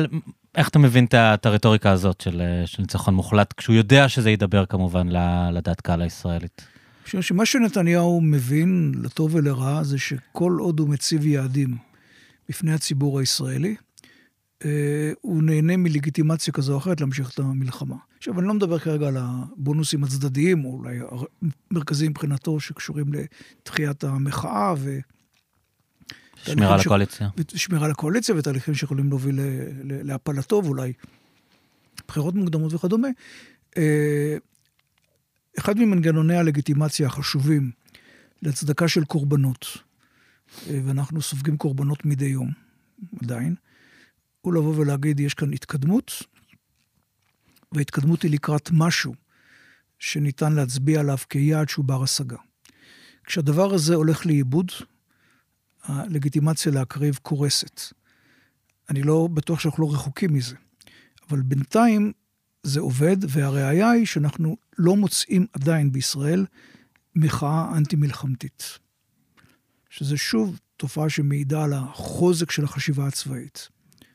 [0.54, 5.08] איך אתה מבין את הרטוריקה הזאת של, של ניצחון מוחלט, כשהוא יודע שזה ידבר כמובן
[5.52, 6.66] לדעת קהל הישראלית?
[7.08, 11.76] חושב שמה שנתניהו מבין, לטוב ולרע, זה שכל עוד הוא מציב יעדים
[12.48, 13.87] בפני הציבור הישראלי, אה,
[15.20, 17.96] הוא נהנה מלגיטימציה כזו או אחרת להמשיך את המלחמה.
[18.18, 20.98] עכשיו, אני לא מדבר כרגע על הבונוסים הצדדיים, או אולי
[21.70, 24.98] מרכזיים מבחינתו, שקשורים לתחיית המחאה ו...
[26.44, 27.28] שמירה על הקואליציה.
[27.54, 29.40] שמירה על הקואליציה ותהליכים שיכולים להוביל
[29.84, 30.92] להפלתו ואולי
[32.08, 33.08] בחירות מוקדמות וכדומה.
[33.76, 34.36] אה,
[35.58, 37.70] אחד ממנגנוני הלגיטימציה החשובים
[38.42, 39.66] להצדקה של קורבנות,
[40.70, 42.50] אה, ואנחנו סופגים קורבנות מדי יום,
[43.22, 43.54] עדיין,
[44.48, 46.12] הוא לבוא ולהגיד, יש כאן התקדמות,
[47.72, 49.14] וההתקדמות היא לקראת משהו
[49.98, 52.36] שניתן להצביע עליו כיעד שהוא בר השגה.
[53.24, 54.72] כשהדבר הזה הולך לאיבוד,
[55.82, 57.80] הלגיטימציה להקריב קורסת.
[58.90, 60.56] אני לא בטוח שאנחנו לא רחוקים מזה,
[61.30, 62.12] אבל בינתיים
[62.62, 66.46] זה עובד, והראיה היא שאנחנו לא מוצאים עדיין בישראל
[67.14, 68.78] מחאה אנטי-מלחמתית.
[69.90, 73.68] שזה שוב תופעה שמעידה על החוזק של החשיבה הצבאית.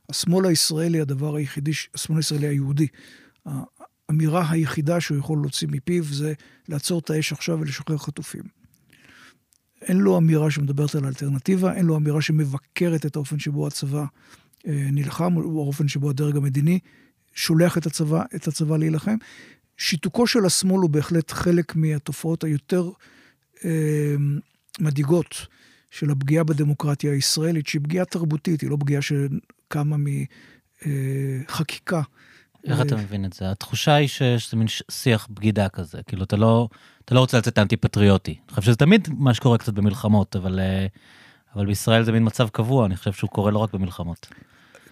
[0.10, 2.88] השמאל הישראלי, הדבר היחידי, השמאל הישראלי היהודי,
[3.46, 6.34] האמירה היחידה שהוא יכול להוציא מפיו זה
[6.68, 8.44] לעצור את האש עכשיו ולשחרר חטופים.
[9.82, 14.06] אין לו אמירה שמדברת על אלטרנטיבה, אין לו אמירה שמבקרת את האופן שבו הצבא
[14.68, 16.80] אה, נלחם, או האופן שבו הדרג המדיני
[17.34, 19.16] שולח את הצבא, את הצבא להילחם.
[19.78, 22.90] שיתוקו של השמאל הוא בהחלט חלק מהתופעות היותר
[23.66, 24.16] אה,
[24.80, 25.48] מדאיגות
[25.94, 29.96] של הפגיעה בדמוקרטיה הישראלית, שהיא פגיעה תרבותית, היא לא פגיעה שקמה
[30.86, 32.02] מחקיקה.
[32.64, 33.52] איך אתה מבין את זה?
[33.52, 36.70] התחושה היא שזה מין שיח בגידה כזה, כאילו אתה לא,
[37.06, 38.32] אתה לא רוצה לצאת אנטי-פטריוטי.
[38.32, 40.86] אני חושב שזה תמיד מה שקורה קצת במלחמות, אבל, אה,
[41.56, 44.28] אבל בישראל זה מין מצב קבוע, אני חושב שהוא קורה לא רק במלחמות.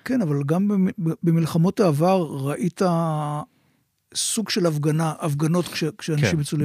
[0.05, 0.87] כן, אבל גם
[1.23, 2.81] במלחמות העבר ראית
[4.15, 6.41] סוג של הפגנה, הפגנות כש, כשאנשים כן.
[6.41, 6.57] יצאו...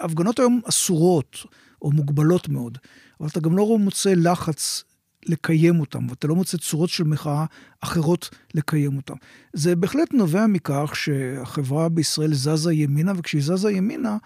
[0.00, 1.46] הפגנות היום אסורות
[1.84, 2.78] או מוגבלות מאוד,
[3.20, 4.84] אבל אתה גם לא מוצא לחץ
[5.26, 7.44] לקיים אותם, ואתה לא מוצא צורות של מחאה
[7.80, 9.14] אחרות לקיים אותם.
[9.52, 14.16] זה בהחלט נובע מכך שהחברה בישראל זזה ימינה, וכשהיא זזה ימינה,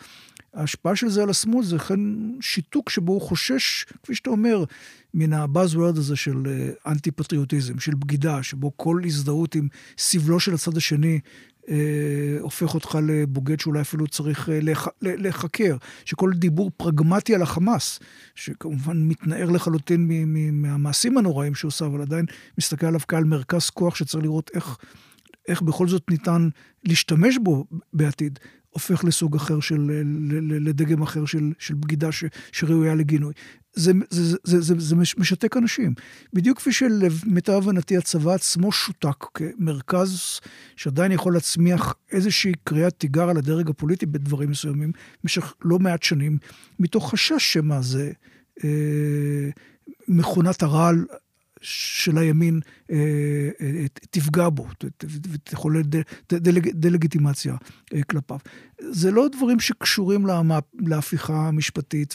[0.55, 2.01] ההשפעה של זה על השמאל זה לכן
[2.40, 4.64] שיתוק שבו הוא חושש, כפי שאתה אומר,
[5.14, 9.68] מן הבאזוורד הזה של אה, אנטי-פטריוטיזם, של בגידה, שבו כל הזדהות עם
[9.99, 11.21] סבלו של הצד השני
[12.40, 14.59] הופך אותך לבוגד שאולי אפילו צריך אה,
[15.02, 18.00] להיחקר, שכל דיבור פרגמטי על החמאס,
[18.35, 20.11] שכמובן מתנער לחלוטין
[20.52, 22.26] מהמעשים הנוראים שהוא עושה, אבל עדיין
[22.59, 24.76] מסתכל עליו כעל מרכז כוח שצריך לראות איך,
[25.48, 26.48] איך בכל זאת ניתן
[26.85, 28.38] להשתמש בו בעתיד.
[28.70, 30.02] הופך לסוג אחר של,
[30.40, 33.33] לדגם אחר של, של בגידה ש, שראויה לגינוי.
[33.79, 35.95] זה, זה, זה, זה, זה משתק אנשים.
[36.33, 40.41] בדיוק כפי שלמיטב הבנתי הצבא עצמו שותק כמרכז
[40.77, 44.93] שעדיין יכול להצמיח איזושהי קריאת תיגר על הדרג הפוליטי בדברים מסוימים
[45.25, 46.38] במשך לא מעט שנים,
[46.79, 48.12] מתוך חשש שמא זה
[48.64, 49.49] אה,
[50.09, 51.05] מכונת הרעל
[51.61, 52.61] של הימין
[52.91, 52.97] אה,
[53.61, 54.67] אה, תפגע בו
[55.33, 55.83] ותחולל
[56.73, 57.57] דה-לגיטימציה
[57.95, 58.38] אה, כלפיו.
[58.81, 60.27] זה לא דברים שקשורים
[60.79, 62.14] להפיכה המשפטית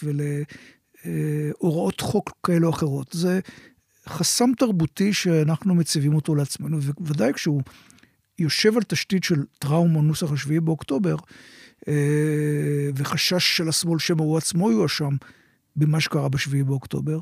[1.05, 3.07] ולהוראות חוק כאלה או אחרות.
[3.11, 3.39] זה
[4.09, 7.61] חסם תרבותי שאנחנו מציבים אותו לעצמנו, ובוודאי כשהוא
[8.39, 11.15] יושב על תשתית של טראומה נוסח השביעי באוקטובר,
[11.87, 15.15] אה, וחשש של השמאל שמא הוא עצמו יואשם
[15.75, 17.19] במה שקרה בשביעי באוקטובר,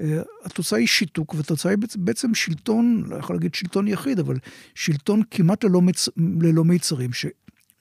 [0.00, 4.36] אה, התוצאה היא שיתוק, והתוצאה היא בעצם שלטון, לא יכול להגיד שלטון יחיד, אבל
[4.74, 6.08] שלטון כמעט ללא, מצ...
[6.40, 7.26] ללא מיצרים, ש...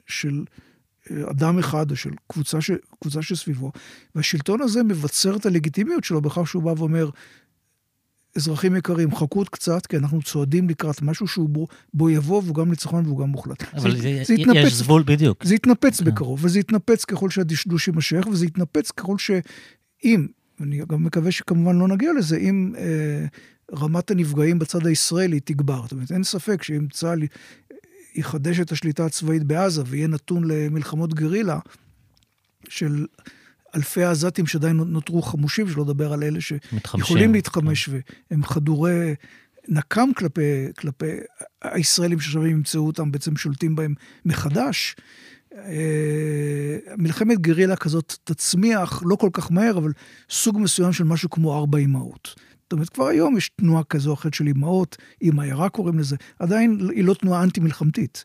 [0.08, 0.73] של אה,
[1.12, 2.72] אדם אחד או של קבוצה, ש...
[3.02, 3.72] קבוצה שסביבו,
[4.16, 7.10] והשלטון הזה מבצר את הלגיטימיות שלו בכך שהוא בא ואומר,
[8.36, 12.56] אזרחים יקרים, חכו עוד קצת, כי אנחנו צועדים לקראת משהו שהוא בו, בו יבוא, והוא
[12.56, 13.64] גם ניצחון והוא גם מוחלט.
[13.74, 15.46] אבל זה, זה, זה יתנפץ, יש גבול בדיוק.
[15.46, 16.04] זה יתנפץ yeah.
[16.04, 16.12] כן.
[16.12, 20.28] בקרוב, וזה יתנפץ ככל שהדשדוש יימשך, וזה יתנפץ ככל שאם,
[20.62, 23.26] אני גם מקווה שכמובן לא נגיע לזה, אם אה,
[23.78, 25.82] רמת הנפגעים בצד הישראלי תגבר.
[25.82, 27.24] זאת אומרת, אין ספק שאם צה"ל
[28.16, 31.60] יחדש את השליטה הצבאית בעזה ויהיה נתון למלחמות גרילה
[32.70, 33.06] של
[33.76, 38.00] אלפי העזתים שעדיין נותרו חמושים, שלא לדבר על אלה שיכולים להתחמש, כן.
[38.32, 39.16] והם חדורי
[39.68, 41.12] נקם כלפי, כלפי
[41.62, 43.94] הישראלים שעכשיו ימצאו אותם, בעצם שולטים בהם
[44.26, 44.96] מחדש.
[45.58, 49.92] אה, מלחמת גרילה כזאת תצמיח, לא כל כך מהר, אבל
[50.30, 52.36] סוג מסוים של משהו כמו ארבע אמהות.
[52.64, 56.16] זאת אומרת, כבר היום יש תנועה כזו או אחרת של אמהות, עם עיירה קוראים לזה,
[56.40, 58.24] עדיין היא לא תנועה אנטי-מלחמתית.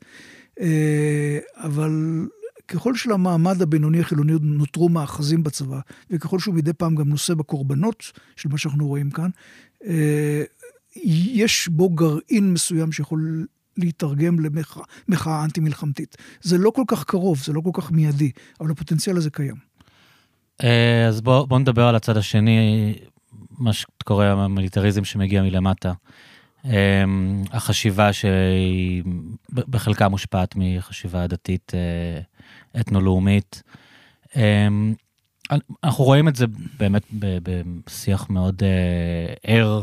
[0.60, 2.26] אה, אבל
[2.68, 8.48] ככל שלמעמד הבינוני החילוני נותרו מאחזים בצבא, וככל שהוא מדי פעם גם נושא בקורבנות של
[8.48, 9.30] מה שאנחנו רואים כאן,
[9.86, 10.42] אה,
[11.04, 13.46] יש בו גרעין מסוים שיכול
[13.76, 14.36] להתרגם
[15.08, 16.16] למחאה אנטי-מלחמתית.
[16.40, 19.54] זה לא כל כך קרוב, זה לא כל כך מיידי, אבל הפוטנציאל הזה קיים.
[20.62, 22.94] אה, אז בואו בוא נדבר על הצד השני,
[23.58, 25.92] מה שקורה, המיליטריזם שמגיע מלמטה.
[26.64, 27.04] אה,
[27.52, 29.02] החשיבה שהיא
[29.50, 31.72] בחלקה מושפעת מחשיבה דתית
[32.80, 33.62] אתנו-לאומית.
[34.36, 34.94] אמ,
[35.84, 36.46] אנחנו רואים את זה
[36.78, 39.82] באמת בשיח מאוד אה, ער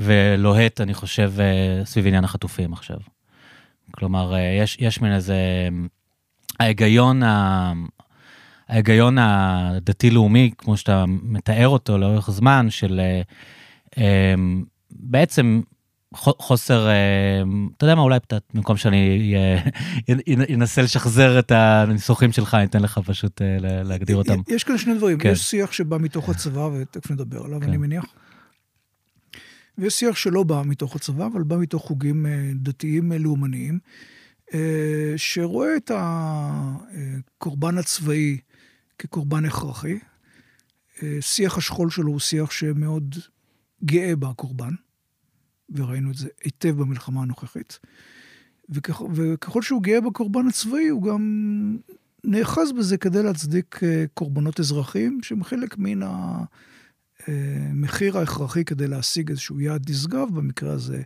[0.00, 2.96] ולוהט, אני חושב, אה, סביב עניין החטופים עכשיו.
[3.90, 5.68] כלומר, אה, יש, יש מין איזה...
[6.60, 7.72] ההיגיון, ה...
[8.68, 13.00] ההיגיון הדתי-לאומי, כמו שאתה מתאר אותו לאורך זמן, של
[13.96, 15.60] אמ, בעצם
[16.16, 17.42] חוסר, אה,
[17.76, 18.18] אתה יודע מה, אולי
[18.54, 19.34] במקום שאני
[20.54, 24.40] אנסה לשחזר את הניסוחים שלך, אני אתן לך פשוט אה, להגדיר אותם.
[24.48, 25.28] יש כאן שני דברים, כן.
[25.28, 27.68] יש שיח שבא מתוך הצבא, ותכף נדבר עליו, כן.
[27.68, 28.04] אני מניח.
[29.78, 33.78] ויש שיח שלא בא מתוך הצבא, אבל בא מתוך חוגים אה, דתיים לאומניים,
[35.16, 38.38] שרואה את הקורבן הצבאי
[38.98, 39.98] כקורבן הכרחי.
[41.20, 43.14] שיח השכול שלו הוא שיח שמאוד
[43.84, 44.74] גאה בקורבן.
[45.70, 47.78] וראינו את זה היטב במלחמה הנוכחית.
[48.68, 48.90] וכ...
[49.14, 51.22] וככל שהוא גאה בקורבן הצבאי, הוא גם
[52.24, 56.00] נאחז בזה כדי להצדיק אה, קורבנות אזרחיים, שהם חלק מן
[57.26, 61.02] המחיר אה, ההכרחי כדי להשיג איזשהו יעד נשגב, במקרה הזה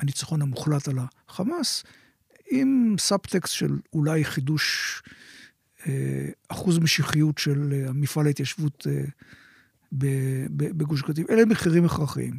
[0.00, 1.84] הניצחון המוחלט על החמאס,
[2.50, 5.12] עם סאבטקסט של אולי חידוש אה,
[6.48, 8.86] אחוז משיחיות של מפעל ההתיישבות
[9.92, 11.30] בגוש קטיף.
[11.30, 12.34] אלה מחירים הכרחיים.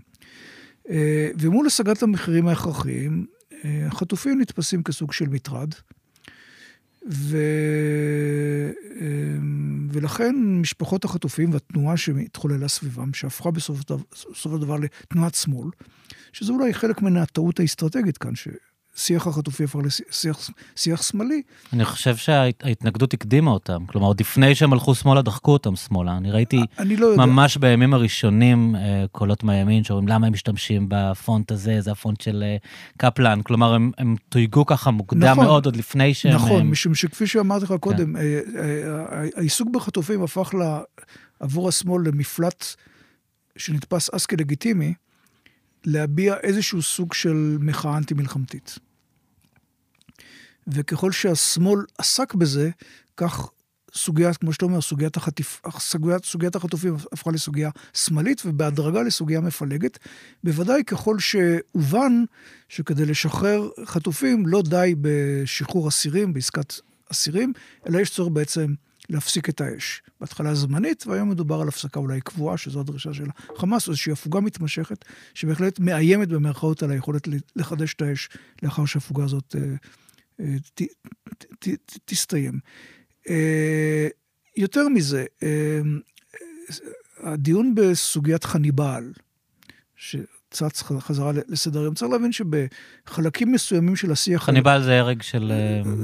[0.90, 3.26] אה, ומול השגת המחירים ההכרחיים,
[3.66, 5.70] אה, החטופים נתפסים כסוג של מטרד.
[7.12, 7.38] ו...
[9.02, 9.38] אה,
[9.92, 13.98] ולכן משפחות החטופים והתנועה שהתחוללה סביבם, שהפכה בסופו
[14.34, 15.70] של דבר לתנועת שמאל,
[16.34, 18.32] שזה אולי חלק מן הטעות האסטרטגית כאן,
[18.98, 19.80] שיח החטופי הפך
[20.76, 21.42] לשיח שמאלי.
[21.74, 23.86] אני חושב שההתנגדות הקדימה אותם.
[23.86, 26.18] כלומר, עוד לפני שהם הלכו שמאלה, דחקו אותם שמאלה.
[26.18, 27.58] אני ראיתי אני לא ממש.
[27.58, 32.58] בימים הראשונים אה, קולות מהימין שאומרים, למה הם משתמשים בפונט הזה, זה הפונט של אה,
[32.98, 33.42] קפלן.
[33.42, 36.36] כלומר, הם, הם תויגו ככה מוקדם נכון, מאוד, עוד לפני שהם...
[36.36, 36.72] נכון, הם...
[36.72, 38.22] משום שכפי שאמרתי לך קודם, כן.
[39.36, 40.82] העיסוק בחטופים הפך לה,
[41.40, 42.66] עבור השמאל למפלט
[43.58, 44.94] שנתפס אז כלגיטימי.
[45.86, 48.80] להביע איזשהו סוג של מחאה אנטי-מלחמתית.
[50.68, 52.70] וככל שהשמאל עסק בזה,
[53.18, 53.50] כך
[53.94, 60.00] סוגיית, כמו שאתה אומר, סוגיית, החטיפ, סוגיית, סוגיית החטופים הפכה לסוגיה שמאלית ובהדרגה לסוגיה מפלגת.
[60.44, 62.24] בוודאי ככל שהובן
[62.70, 66.74] שכדי לשחרר חטופים לא די בשחרור אסירים, בעסקת
[67.12, 67.54] אסירים,
[67.88, 68.74] אלא יש צורך בעצם
[69.10, 70.02] להפסיק את האש.
[70.22, 74.40] בהתחלה זמנית, והיום מדובר על הפסקה אולי קבועה, שזו הדרישה של החמאס, או איזושהי הפוגה
[74.40, 78.30] מתמשכת, שבהחלט מאיימת במרכאות על היכולת לחדש את האש
[78.64, 79.76] לאחר שהפוגה הזאת אה,
[82.06, 82.60] תסתיים.
[83.30, 84.08] אה,
[84.58, 85.80] יותר מזה, אה,
[87.20, 89.12] הדיון בסוגיית חניבעל,
[89.96, 94.44] שצץ חזרה לסדר היום, צריך להבין שבחלקים מסוימים של השיח...
[94.44, 95.52] חניבעל זה הרג של...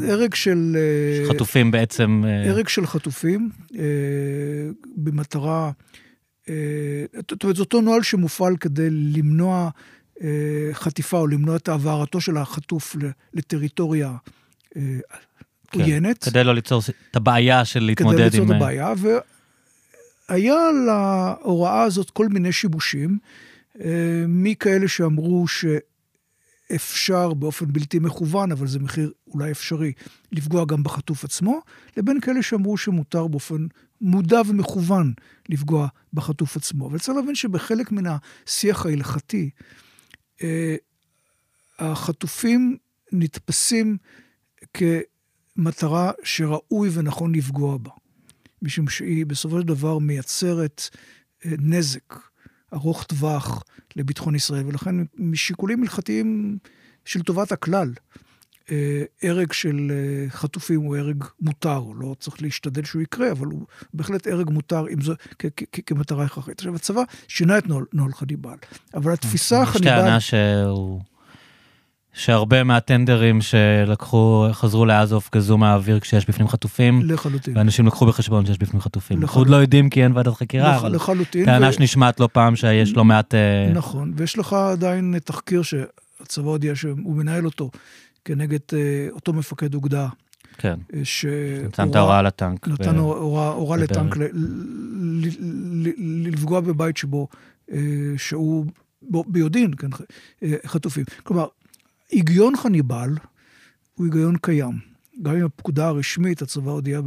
[0.10, 0.78] הרג של...
[1.30, 2.24] חטופים בעצם.
[2.48, 3.50] הרג של חטופים,
[4.96, 5.72] במטרה...
[6.48, 9.70] זאת אומרת, זה אותו נוהל שמופעל כדי למנוע אה,
[10.74, 12.96] חטיפה או למנוע את העברתו של החטוף
[13.34, 14.12] לטריטוריה
[14.76, 14.82] אה,
[15.72, 16.24] כן, עוינת.
[16.24, 18.30] כדי לא ליצור את הבעיה של להתמודד עם...
[18.30, 18.94] כדי ליצור את הבעיה,
[20.30, 23.18] והיה להוראה הזאת כל מיני שיבושים,
[24.28, 25.66] מכאלה שאמרו ש...
[26.76, 29.94] אפשר באופן בלתי מכוון, אבל זה מחיר אולי אפשרי,
[30.32, 31.62] לפגוע גם בחטוף עצמו,
[31.98, 33.68] לבין כאלה שאמרו שמותר באופן
[34.02, 35.14] מודע ומכוון
[35.50, 36.88] לפגוע בחטוף עצמו.
[36.88, 38.04] אבל צריך להבין שבחלק מן
[38.46, 39.66] השיח ההלכתי, אה,
[41.80, 42.78] החטופים
[43.12, 43.98] נתפסים
[44.74, 47.92] כמטרה שראוי ונכון לפגוע בה,
[48.62, 50.82] משום שהיא בסופו של דבר מייצרת
[51.46, 52.14] אה, נזק
[52.74, 53.64] ארוך טווח
[53.96, 56.58] לביטחון ישראל, ולכן משיקולים הלכתיים
[57.06, 58.23] של טובת הכלל, אה,
[59.24, 64.28] הרג של אה, חטופים הוא הרג מותר, לא צריך להשתדל שהוא יקרה, אבל הוא בהחלט
[64.28, 65.14] הרג מותר אם זו,
[65.86, 66.60] כמטרה הכרחית.
[66.60, 68.56] עכשיו, הצבא שינה את נוהל, נוהל חניבל,
[68.94, 69.88] אבל התפיסה החניבל...
[69.88, 71.02] יש טענה שהוא...
[72.14, 77.02] שהרבה מהטנדרים שלקחו, חזרו לעזה הופגזו מהאוויר כשיש בפנים חטופים.
[77.04, 77.58] לחלוטין.
[77.58, 79.22] ואנשים לקחו בחשבון שיש בפנים חטופים.
[79.22, 81.46] אנחנו עוד לא יודעים כי אין ועדת חקירה, לח, אבל לחלוטין.
[81.46, 81.74] טענה ו...
[81.74, 83.36] שנשמעת לא פעם שיש לא מעט...
[83.36, 87.72] אה, נכון, ויש לך עדיין תחקיר שהצבא הודיע שהוא מנהל אותו
[88.26, 90.08] כנגד אה, אותו מפקד אוגדה.
[90.58, 90.80] כן.
[90.94, 91.66] אה.
[91.66, 92.68] נתן את ההוראה לטנק.
[92.68, 94.16] נתן הוראה לטנק
[96.26, 97.28] לפגוע בבית שבו,
[98.18, 98.66] שהוא
[99.28, 99.88] ביודעין, כן,
[100.66, 101.06] חטופים.
[101.24, 101.48] כלומר,
[102.12, 103.10] היגיון חניבל
[103.96, 104.80] הוא היגיון קיים.
[105.22, 107.02] גם אם הפקודה הרשמית, הצבא הודיע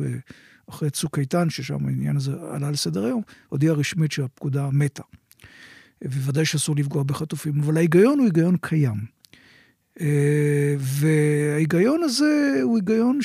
[0.71, 5.03] אחרי צוק איתן, ששם העניין הזה עלה לסדר היום, הודיעה רשמית שהפקודה מתה.
[6.05, 9.16] ובוודאי שאסור לפגוע בחטופים, אבל ההיגיון הוא היגיון קיים.
[10.01, 13.19] אה, וההיגיון הזה הוא היגיון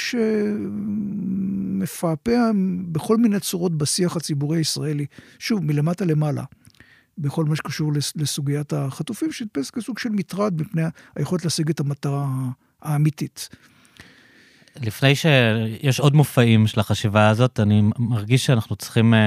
[1.78, 2.52] שמפעפע
[2.92, 5.06] בכל מיני צורות בשיח הציבורי הישראלי.
[5.40, 6.44] שוב, מלמטה למעלה.
[7.18, 10.82] בכל מה שקשור לסוגיית החטופים, שהתפס כסוג של מטרד מפני
[11.16, 12.28] היכולת להשיג את המטרה
[12.82, 13.50] האמיתית.
[14.82, 19.18] לפני שיש עוד מופעים של החשיבה הזאת, אני מרגיש שאנחנו צריכים uh,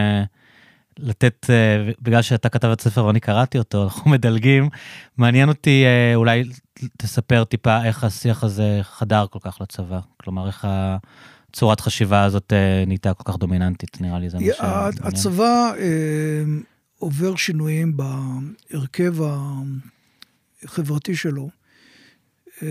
[0.98, 4.68] לתת, uh, בגלל שאתה כתב את הספר ואני קראתי אותו, אנחנו מדלגים.
[5.16, 6.44] מעניין אותי, uh, אולי
[6.98, 10.00] תספר טיפה איך השיח הזה חדר כל כך לצבא.
[10.16, 10.66] כלומר, איך
[11.50, 14.92] הצורת חשיבה הזאת uh, נהייתה כל כך דומיננטית, נראה לי זה מה שמעניין.
[15.02, 15.72] הצבא...
[15.76, 16.74] Uh...
[17.04, 19.14] עובר שינויים בהרכב
[20.64, 21.50] החברתי שלו.
[22.62, 22.68] אה,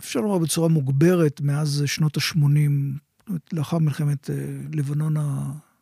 [0.00, 2.70] אפשר לומר בצורה מוגברת מאז שנות ה-80,
[3.52, 4.34] לאחר מלחמת אה,
[4.72, 5.14] לבנון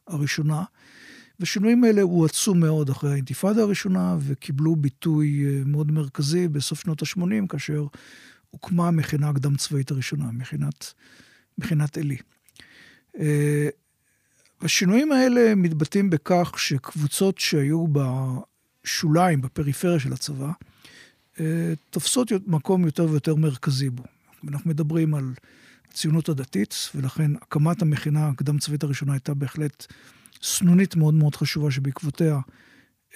[0.07, 0.65] הראשונה.
[1.41, 7.47] והשינויים האלה הואצו מאוד אחרי האינתיפאדה הראשונה, וקיבלו ביטוי אה, מאוד מרכזי בסוף שנות ה-80,
[7.49, 7.87] כאשר
[8.51, 10.93] הוקמה המכינה הקדם צבאית הראשונה, מכינת,
[11.59, 12.17] מכינת עלי.
[14.61, 20.51] השינויים האלה מתבטאים בכך שקבוצות שהיו בשוליים, בפריפריה של הצבא,
[21.41, 24.03] אה, תופסות מקום יותר ויותר מרכזי בו.
[24.49, 25.33] אנחנו מדברים על
[25.91, 29.87] הציונות הדתית, ולכן הקמת המכינה הקדם צבאית הראשונה הייתה בהחלט
[30.43, 32.39] סנונית מאוד מאוד חשובה, שבעקבותיה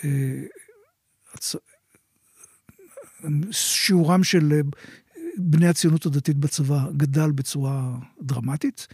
[0.04, 0.42] אה,
[3.50, 4.60] שיעורם של אה,
[5.36, 8.86] בני הציונות הדתית בצבא גדל בצורה דרמטית.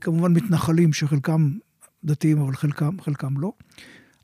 [0.00, 1.50] כמובן מתנחלים שחלקם
[2.04, 3.52] דתיים, אבל חלקם, חלקם לא.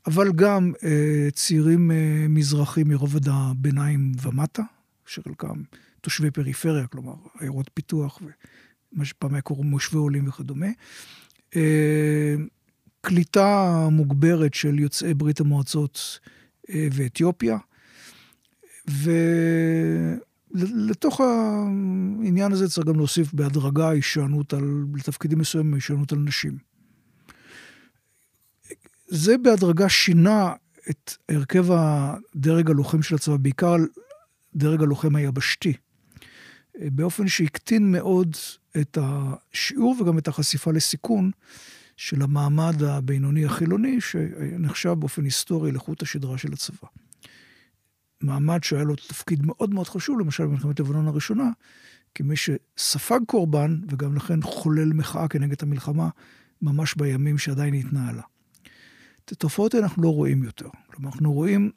[0.07, 4.63] אבל גם אה, צעירים אה, מזרחים מרובד הביניים ומטה,
[5.05, 5.61] שחלקם
[6.07, 10.67] תושבי פריפריה, כלומר עיירות פיתוח ומה שפעם היה קוראים מושבי עולים וכדומה.
[11.55, 12.35] אה,
[13.01, 16.19] קליטה מוגברת של יוצאי ברית המועצות
[16.69, 17.57] אה, ואתיופיה.
[18.89, 19.11] ו...
[20.89, 26.57] לתוך העניין הזה צריך גם להוסיף בהדרגה הישענות על, לתפקידים מסוימים, הישענות על נשים.
[29.07, 30.53] זה בהדרגה שינה
[30.89, 33.75] את הרכב הדרג הלוחם של הצבא, בעיקר
[34.55, 35.73] דרג הלוחם היבשתי,
[36.79, 38.35] באופן שהקטין מאוד
[38.81, 41.31] את השיעור וגם את החשיפה לסיכון
[41.97, 46.87] של המעמד הבינוני החילוני, שנחשב באופן היסטורי לחוט השדרה של הצבא.
[48.21, 51.49] מעמד שהיה לו תפקיד מאוד מאוד חשוב, למשל במלחמת לבנון הראשונה,
[52.15, 56.09] כמי שספג קורבן וגם לכן חולל מחאה כנגד המלחמה,
[56.61, 58.21] ממש בימים שעדיין התנהלה.
[59.25, 60.69] את התופעות האלה אנחנו לא רואים יותר.
[60.87, 61.71] כלומר, אנחנו רואים,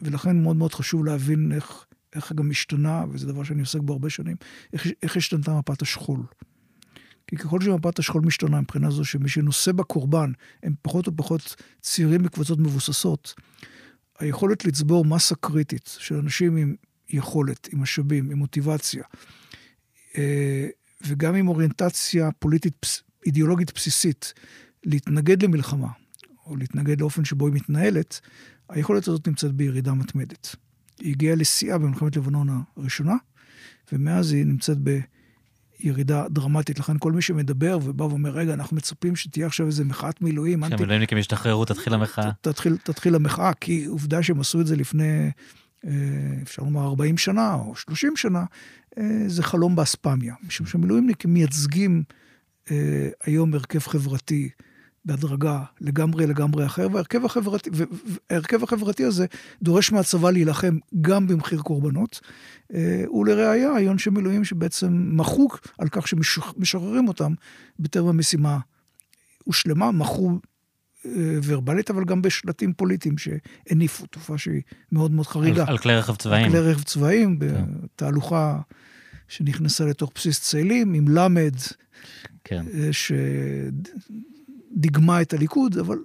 [0.00, 4.10] ולכן מאוד מאוד חשוב להבין איך, איך גם השתנה, וזה דבר שאני עוסק בו הרבה
[4.10, 4.36] שנים,
[4.72, 6.20] איך, איך השתנתה מפת השכול.
[7.26, 12.58] כי ככל שמפת השכול משתנה מבחינה זו שמי שנושא בקורבן הם פחות ופחות צעירים בקבוצות
[12.58, 13.34] מבוססות,
[14.18, 16.74] היכולת לצבור מסה קריטית של אנשים עם
[17.10, 19.04] יכולת, עם משאבים, עם מוטיבציה,
[20.18, 20.68] אה,
[21.06, 22.86] וגם עם אוריינטציה פוליטית
[23.26, 24.34] אידיאולוגית בסיסית,
[24.84, 25.88] להתנגד למלחמה,
[26.46, 28.20] או להתנגד לאופן שבו היא מתנהלת,
[28.68, 30.56] היכולת הזאת נמצאת בירידה מתמדת.
[31.00, 33.14] היא הגיעה לשיאה במלחמת לבנון הראשונה,
[33.92, 34.78] ומאז היא נמצאת
[35.78, 36.78] בירידה דרמטית.
[36.78, 40.64] לכן כל מי שמדבר ובא ואומר, רגע, אנחנו מצפים שתהיה עכשיו איזה מחאת מילואים.
[40.66, 42.30] כשהמילואימניקים ישתחררו, תתחיל המחאה.
[42.40, 45.30] תתחיל, תתחיל המחאה, כי עובדה שהם עשו את זה לפני,
[45.86, 45.90] אה,
[46.42, 48.44] אפשר לומר, 40 שנה או 30 שנה,
[48.98, 50.34] אה, זה חלום באספמיה.
[50.46, 52.02] משום שהמילואימניקים מייצגים
[52.70, 54.48] אה, היום הרכב חברתי.
[55.04, 57.70] בהדרגה לגמרי לגמרי אחר, וההרכב החברתי,
[58.30, 59.26] וההרכב החברתי הזה
[59.62, 62.20] דורש מהצבא להילחם גם במחיר קורבנות.
[62.74, 65.48] אה, ולראיה, היו אנשי מילואים שבעצם מחו
[65.78, 67.32] על כך שמשחררים אותם
[67.78, 68.58] בטרם המשימה
[69.44, 70.38] הושלמה, מחו
[71.06, 75.62] אה, ורבלית, אבל גם בשלטים פוליטיים שהניפו, תופעה שהיא מאוד מאוד חריגה.
[75.62, 76.44] על, על כלי רכב צבאיים.
[76.44, 77.46] על כלי רכב צבאיים, כן.
[77.46, 78.60] בתהלוכה
[79.28, 81.54] שנכנסה לתוך בסיס צאלים, עם למד,
[82.44, 82.64] כן.
[82.74, 83.12] אה, ש...
[84.74, 85.98] דיגמה את הליכוד, אבל...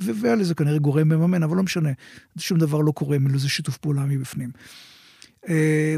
[0.00, 1.90] והיה לזה כנראה גורם מממן, אבל לא משנה,
[2.38, 4.50] שום דבר לא קורה אם זה שיתוף פעולה מבפנים.
[5.48, 5.96] אה,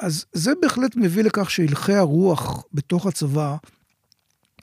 [0.00, 3.56] אז זה בהחלט מביא לכך שהלכי הרוח בתוך הצבא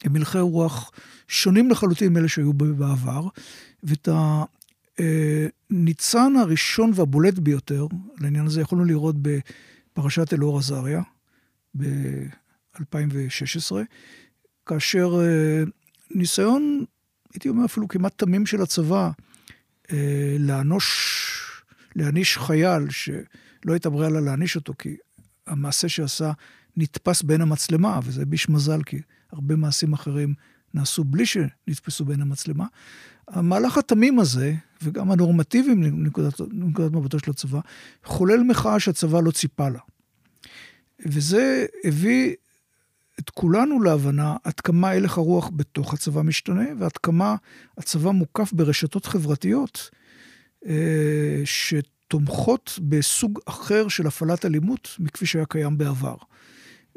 [0.04, 0.92] הם הלכי רוח
[1.28, 3.28] שונים לחלוטין מאלה שהיו בעבר,
[3.84, 4.10] ואת
[5.00, 7.88] הניצן הראשון והבולט ביותר
[8.20, 11.02] לעניין הזה יכולנו לראות בפרשת אלאור עזריה
[11.78, 13.76] ב-2016,
[14.66, 15.64] כאשר אה,
[16.12, 16.86] ניסיון
[17.36, 19.10] הייתי אומר אפילו כמעט תמים של הצבא,
[19.92, 21.64] אה, לאנוש,
[21.96, 24.96] להעניש חייל שלא הייתה ברירה לה להעניש אותו, כי
[25.48, 26.32] המעשה שעשה
[26.78, 30.34] נתפס בין המצלמה, וזה ביש מזל, כי הרבה מעשים אחרים
[30.74, 32.66] נעשו בלי שנתפסו בין המצלמה.
[33.28, 36.42] המהלך התמים הזה, וגם הנורמטיבי מנקודת,
[36.92, 37.60] מבטו של הצבא,
[38.04, 39.80] חולל מחאה שהצבא לא ציפה לה.
[41.06, 42.36] וזה הביא
[43.20, 47.36] את כולנו להבנה עד כמה הלך הרוח בתוך הצבא משתנה, ועד כמה
[47.78, 49.90] הצבא מוקף ברשתות חברתיות
[50.66, 56.16] אה, שתומכות בסוג אחר של הפעלת אלימות מכפי שהיה קיים בעבר.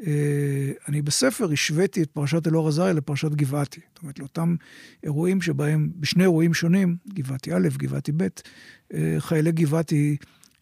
[0.07, 3.81] אה, אני בספר השוויתי את פרשת אלאור עזריה לפרשת גבעתי.
[3.93, 4.55] זאת אומרת, לאותם
[5.03, 8.27] אירועים שבהם, בשני אירועים שונים, גבעתי א', גבעתי ב',
[8.93, 10.17] אה, חיילי גבעתי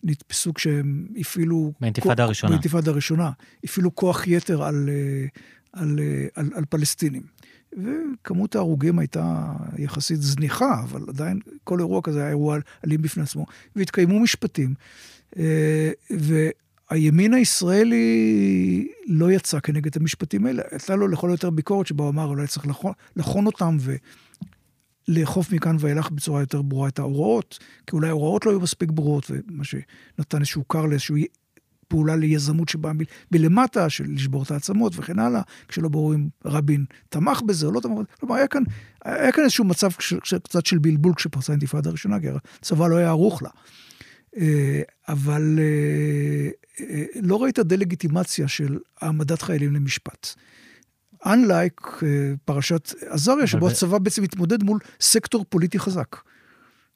[0.07, 1.73] נתפסו כשהם הפעילו...
[1.81, 2.49] באינתיפאדה הראשונה.
[2.49, 3.31] באינתיפאדה הראשונה.
[3.63, 5.25] הפעילו כוח יתר על, אה,
[5.73, 7.21] על, אה, על, על פלסטינים.
[7.73, 13.45] וכמות ההרוגים הייתה יחסית זניחה, אבל עדיין כל אירוע כזה היה אירוע אלים בפני עצמו.
[13.75, 14.73] והתקיימו משפטים.
[15.39, 20.63] אה, והימין הישראלי לא יצא כנגד המשפטים האלה.
[20.71, 22.65] הייתה לו לכל יותר ביקורת שבה הוא אמר, אולי צריך
[23.15, 23.77] לחון אותם
[25.07, 29.31] לאכוף מכאן ואילך בצורה יותר ברורה את ההוראות, כי אולי ההוראות לא היו מספיק ברורות,
[29.31, 31.25] ומה שנתן איזשהו קר לאיזושהי
[31.87, 32.91] פעולה ליזמות שבאה
[33.31, 37.79] מלמטה, של לשבור את העצמות וכן הלאה, כשלא ברור אם רבין תמך בזה או לא
[37.79, 38.05] תמך בזה.
[38.19, 38.63] כלומר, היה כאן,
[39.05, 39.89] היה כאן איזשהו מצב
[40.43, 42.27] קצת של בלבול כשפרצה האינתיפאדה הראשונה, כי
[42.59, 43.49] הצבא לא היה ערוך לה.
[44.37, 46.49] אה, אבל אה,
[46.85, 50.35] אה, לא ראית דה-לגיטימציה של העמדת חיילים למשפט.
[51.27, 52.03] Unlike uh,
[52.45, 56.15] פרשת עזריה, שבו הצבא בעצם מתמודד מול סקטור פוליטי חזק.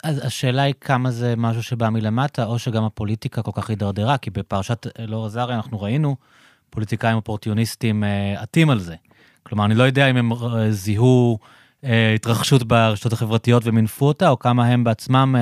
[0.03, 4.29] אז השאלה היא כמה זה משהו שבא מלמטה, או שגם הפוליטיקה כל כך הידרדרה, כי
[4.29, 6.15] בפרשת אלאור עזריה אנחנו ראינו
[6.69, 8.95] פוליטיקאים אופורטיוניסטים uh, עטים על זה.
[9.43, 10.36] כלומר, אני לא יודע אם הם uh,
[10.69, 11.39] זיהו
[12.15, 15.36] התרחשות ברשתות החברתיות ומינפו אותה, או כמה הם בעצמם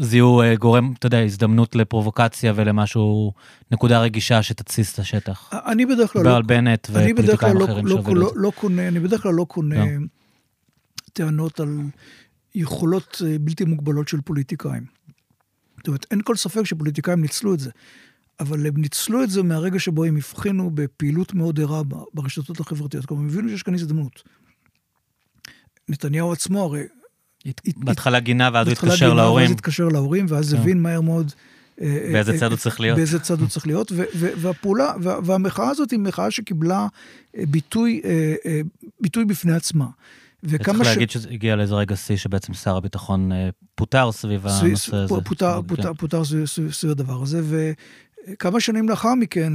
[0.00, 3.32] זיהו uh, גורם, אתה יודע, הזדמנות לפרובוקציה ולמשהו,
[3.70, 5.50] נקודה רגישה שתתסיס את השטח.
[5.52, 6.36] אני בדרך כלל לא...
[6.36, 8.40] על בנט ופוליטיקאים לא, אחרים לא, שהובילו לא, את זה.
[8.40, 10.06] לא קונה, אני בדרך כלל לא קונה לא.
[11.12, 11.78] טענות על
[12.54, 14.84] יכולות אה, בלתי מוגבלות של פוליטיקאים.
[15.76, 17.70] זאת אומרת, אין כל ספק שפוליטיקאים ניצלו את זה,
[18.40, 21.82] אבל הם ניצלו את זה מהרגע שבו הם הבחינו בפעילות מאוד ערה
[22.14, 23.06] ברשתות החברתיות.
[23.06, 24.22] כלומר, הם הבינו שיש כאן הזדמנות.
[25.88, 26.84] נתניהו עצמו הרי
[27.76, 29.46] בהתחלה גינה ואז הוא התקשר להורים.
[29.46, 30.54] ואז התקשר להורים, ואז.
[30.54, 31.32] הבין מהר מאוד...
[31.80, 32.98] אה, אה, באיזה צד הוא צריך להיות.
[32.98, 36.86] באיזה צד הוא צריך להיות, והפעולה, והמחאה הזאת היא מחאה שקיבלה
[37.36, 38.02] אה, ביטוי,
[39.00, 39.86] ביטוי בפני עצמה.
[40.42, 40.78] וכמה ש...
[40.78, 43.30] צריך להגיד שזה הגיע לאיזה רגע שיא שבעצם שר הביטחון
[43.74, 45.14] פוטר סביב הנושא הזה.
[45.24, 46.22] פוטר, פוטר, פוטר
[46.70, 47.42] סביב הדבר הזה,
[48.28, 49.52] וכמה שנים לאחר מכן,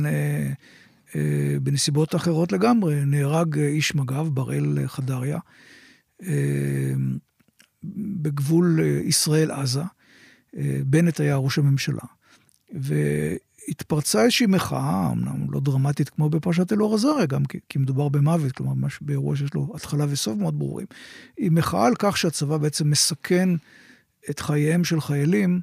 [1.61, 5.39] בנסיבות אחרות לגמרי, נהרג איש מג"ב, בראל חדריה.
[8.21, 9.83] בגבול אה, ישראל-עזה.
[10.57, 12.03] אה, בנט היה ראש הממשלה.
[12.73, 18.51] והתפרצה איזושהי מחאה, אמנם לא דרמטית כמו בפרשת אלאור עזריה, גם כי, כי מדובר במוות,
[18.51, 20.88] כלומר, ממש באירוע שיש לו התחלה וסוף מאוד ברורים.
[21.38, 23.49] היא מחאה על כך שהצבא בעצם מסכן
[24.29, 25.61] את חייהם של חיילים,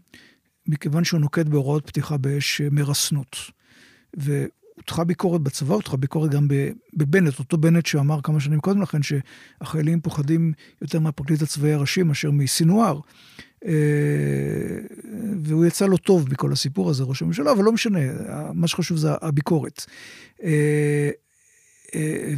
[0.67, 3.37] מכיוון שהוא נוקט בהוראות פתיחה באש מרסנות.
[4.17, 4.49] והוא
[4.83, 6.49] הותחה ביקורת בצבא, הותחה ביקורת גם
[6.95, 10.53] בבנט, אותו בנט שאמר כמה שנים קודם לכן שהחיילים פוחדים
[10.83, 13.01] יותר מהפרקליט הצבאי הראשי מאשר מסינואר.
[13.65, 13.73] אה,
[15.43, 17.99] והוא יצא לא טוב מכל הסיפור הזה, ראש הממשלה, אבל לא משנה,
[18.55, 19.85] מה שחשוב זה הביקורת.
[20.43, 21.11] אה,
[21.95, 22.35] אה,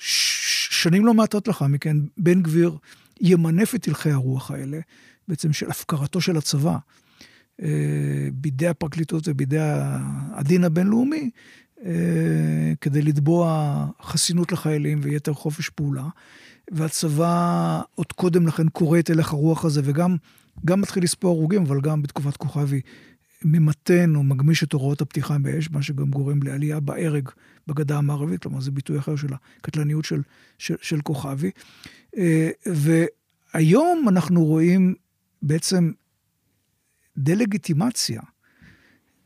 [0.00, 2.76] ושנים לא מעטות לאחר מכן, בן גביר
[3.20, 4.78] ימנף את הלכי הרוח האלה,
[5.28, 6.76] בעצם של הפקרתו של הצבא.
[8.32, 9.58] בידי הפרקליטות ובידי
[10.32, 11.30] הדין הבינלאומי,
[12.80, 16.08] כדי לתבוע חסינות לחיילים ויתר חופש פעולה.
[16.70, 20.16] והצבא עוד קודם לכן קורא את הלך הרוח הזה, וגם
[20.64, 22.80] גם מתחיל לספור הרוגים, אבל גם בתקופת כוכבי
[23.44, 27.28] ממתן או מגמיש את הוראות הפתיחה באש, מה שגם גורם לעלייה בהרג
[27.66, 29.28] בגדה המערבית, כלומר זה ביטוי אחר של
[29.60, 30.22] הקטלניות של,
[30.58, 31.50] של, של כוכבי.
[32.66, 34.94] והיום אנחנו רואים
[35.42, 35.90] בעצם
[37.18, 38.20] דה-לגיטימציה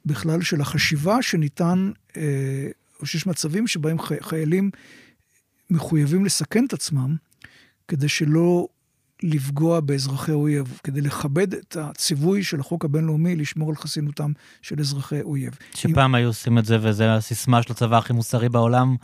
[0.07, 2.69] בכלל של החשיבה שניתן, אה,
[3.01, 4.71] או שיש מצבים שבהם חיילים
[5.71, 7.17] מחויבים לסכן את עצמם
[7.89, 8.69] כדי שלא
[9.23, 14.33] לפגוע באזרחי אויב, כדי לכבד את הציווי של החוק הבינלאומי לשמור על חסינותם
[14.63, 15.59] של אזרחי אויב.
[15.75, 16.15] שפעם אם...
[16.15, 18.97] היו עושים את זה, וזו הסיסמה של הצבא הכי מוסרי בעולם.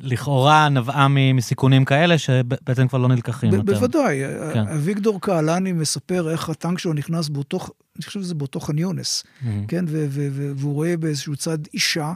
[0.00, 3.74] לכאורה נבעה מסיכונים כאלה שבעצם כבר לא נלקחים יותר.
[3.74, 4.20] בוודאי.
[4.54, 4.68] כן.
[4.68, 7.58] אביגדור קהלני מספר איך הטנק שלו נכנס באותו,
[7.96, 9.46] אני חושב שזה באותו ח'אן יונס, mm-hmm.
[9.68, 9.84] כן?
[9.88, 12.12] והוא רואה באיזשהו צד אישה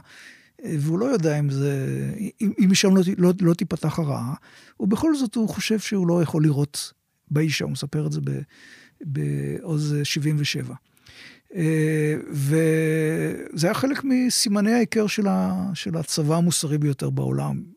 [0.63, 1.75] והוא לא יודע אם זה,
[2.41, 4.33] אם, אם משם לא, לא, לא תיפתח הרעה,
[4.79, 6.93] ובכל זאת הוא חושב שהוא לא יכול לראות
[7.31, 8.21] באישה, הוא מספר את זה
[9.01, 10.73] בעוז 77.
[11.55, 17.74] אה, וזה היה חלק מסימני ההיכר של, ה, של הצבא המוסרי ביותר בעולם.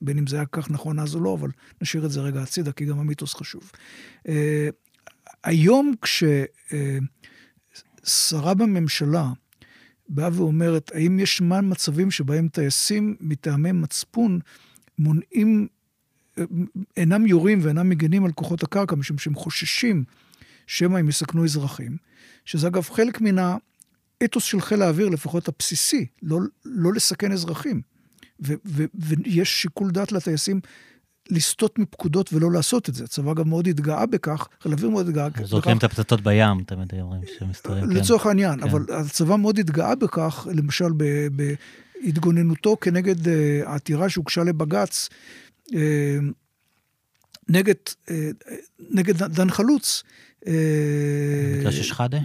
[0.00, 1.50] בין אם זה היה כך נכון אז או לא, אבל
[1.82, 3.70] נשאיר את זה רגע הצידה, כי גם המיתוס חשוב.
[4.28, 4.68] אה,
[5.44, 5.94] היום
[8.02, 9.28] כששרה בממשלה,
[10.08, 14.40] באה ואומרת, האם יש מצבים שבהם טייסים מטעמי מצפון
[14.98, 15.68] מונעים,
[16.96, 20.04] אינם יורים ואינם מגנים על כוחות הקרקע, משום שהם חוששים
[20.66, 21.96] שמא הם יסכנו אזרחים,
[22.44, 23.58] שזה אגב חלק מן
[24.22, 27.95] האתוס של חיל האוויר, לפחות הבסיסי, לא, לא לסכן אזרחים.
[28.40, 30.60] ו, ו, ויש שיקול דעת לטייסים
[31.30, 33.04] לסטות מפקודות ולא לעשות את זה.
[33.04, 35.42] הצבא גם מאוד התגאה בכך, חיל האוויר מאוד התגאה בכך.
[35.42, 37.84] זורקים את הפצצות בים, תמיד אומרים שמסתובבים.
[37.84, 37.90] כן.
[37.90, 38.68] לצורך העניין, כן.
[38.68, 40.92] אבל הצבא מאוד התגאה בכך, למשל
[42.02, 45.08] בהתגוננותו כנגד אה, העתירה שהוגשה לבג"ץ,
[45.74, 46.18] אה,
[47.48, 47.74] נגד,
[48.10, 48.30] אה,
[48.90, 50.02] נגד דן חלוץ.
[50.42, 52.18] במקרה של שחאדה?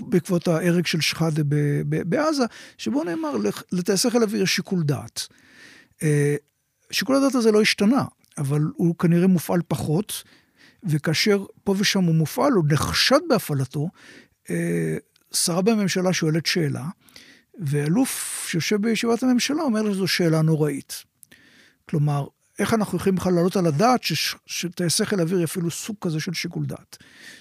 [0.00, 1.42] בעקבות ההרג של שחאדה
[1.84, 2.44] בעזה,
[2.78, 3.36] שבו נאמר,
[3.72, 5.26] לטייסי חיל האוויר יש שיקול דעת.
[6.90, 8.04] שיקול הדעת הזה לא השתנה.
[8.38, 10.22] אבל הוא כנראה מופעל פחות,
[10.84, 13.88] וכאשר פה ושם הוא מופעל, הוא נחשד בהפעלתו,
[14.50, 14.96] אה,
[15.32, 16.84] שרה בממשלה שואלת שאלה,
[17.58, 21.04] ואלוף שיושב בישיבת הממשלה אומר שזו שאלה נוראית.
[21.88, 22.26] כלומר,
[22.60, 24.00] איך אנחנו יכולים בכלל להעלות על הדעת
[24.46, 26.96] שטייסי חיל אוויר יפעילו סוג כזה של שיקול דעת?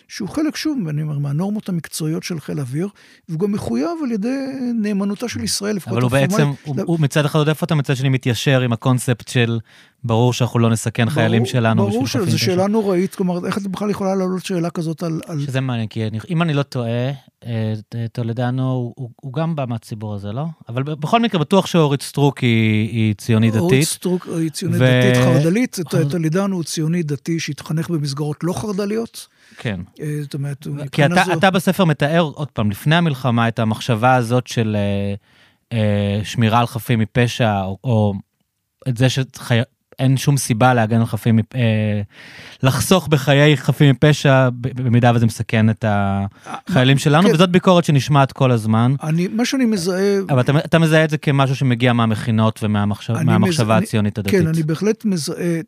[0.08, 2.88] שהוא חלק, שוב, אני אומר, מהנורמות המקצועיות של חיל אוויר,
[3.30, 4.38] והוא גם מחויב על ידי
[4.82, 7.96] נאמנותה של ישראל, לפחות אבל הוא בעצם, הוא, הוא מצד אחד עוד איפה אתה מצד
[7.96, 9.60] שני מתיישר עם הקונספט של
[10.04, 11.90] ברור שאנחנו לא נסכן ברור, חיילים שלנו.
[11.90, 15.22] ברור שזו שאלה נוראית, כלומר, איך את בכלל יכולה להעלות שאלה כזאת על...
[15.28, 15.46] על...
[15.46, 17.12] שזה מעניין, כי אם אני לא טועה,
[17.46, 17.74] אה,
[18.12, 20.46] טולדנו הוא, הוא גם בא מהציבור הזה, לא?
[20.70, 23.62] אבל בכל מקרה, בטוח שאורית סטרוק היא, היא ציונית דתית.
[23.62, 24.84] אורית סטרוק היא ציונית ו...
[24.84, 25.78] דתית חרדלית,
[26.12, 29.28] טולדנו הוא ציוני דתי שהתחנך במסגרות לא חרדליות.
[29.58, 29.80] כן.
[30.02, 31.34] אה, זאת אומרת, כי אתה, זו...
[31.34, 35.14] אתה בספר מתאר, עוד פעם, לפני המלחמה, את המחשבה הזאת של אה,
[35.78, 38.14] אה, שמירה על חפים מפשע, או, או
[38.88, 39.08] את זה
[40.00, 42.02] שאין שום סיבה להגן על חפים, אה,
[42.64, 47.34] לחסוך בחיי חפים מפשע, במידה וזה מסכן את החיילים אה, שלנו, כן.
[47.34, 48.96] וזאת ביקורת שנשמעת כל הזמן.
[49.04, 50.20] אני, מה שאני מזהה...
[50.30, 53.84] אבל אתה, אתה מזהה את זה כמשהו שמגיע מהמכינות ומהמחשבה מז...
[53.84, 54.42] הציונית הדתית.
[54.42, 55.60] כן, אני בהחלט מזהה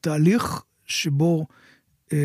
[0.00, 1.46] תהליך שבו...
[2.12, 2.18] אה,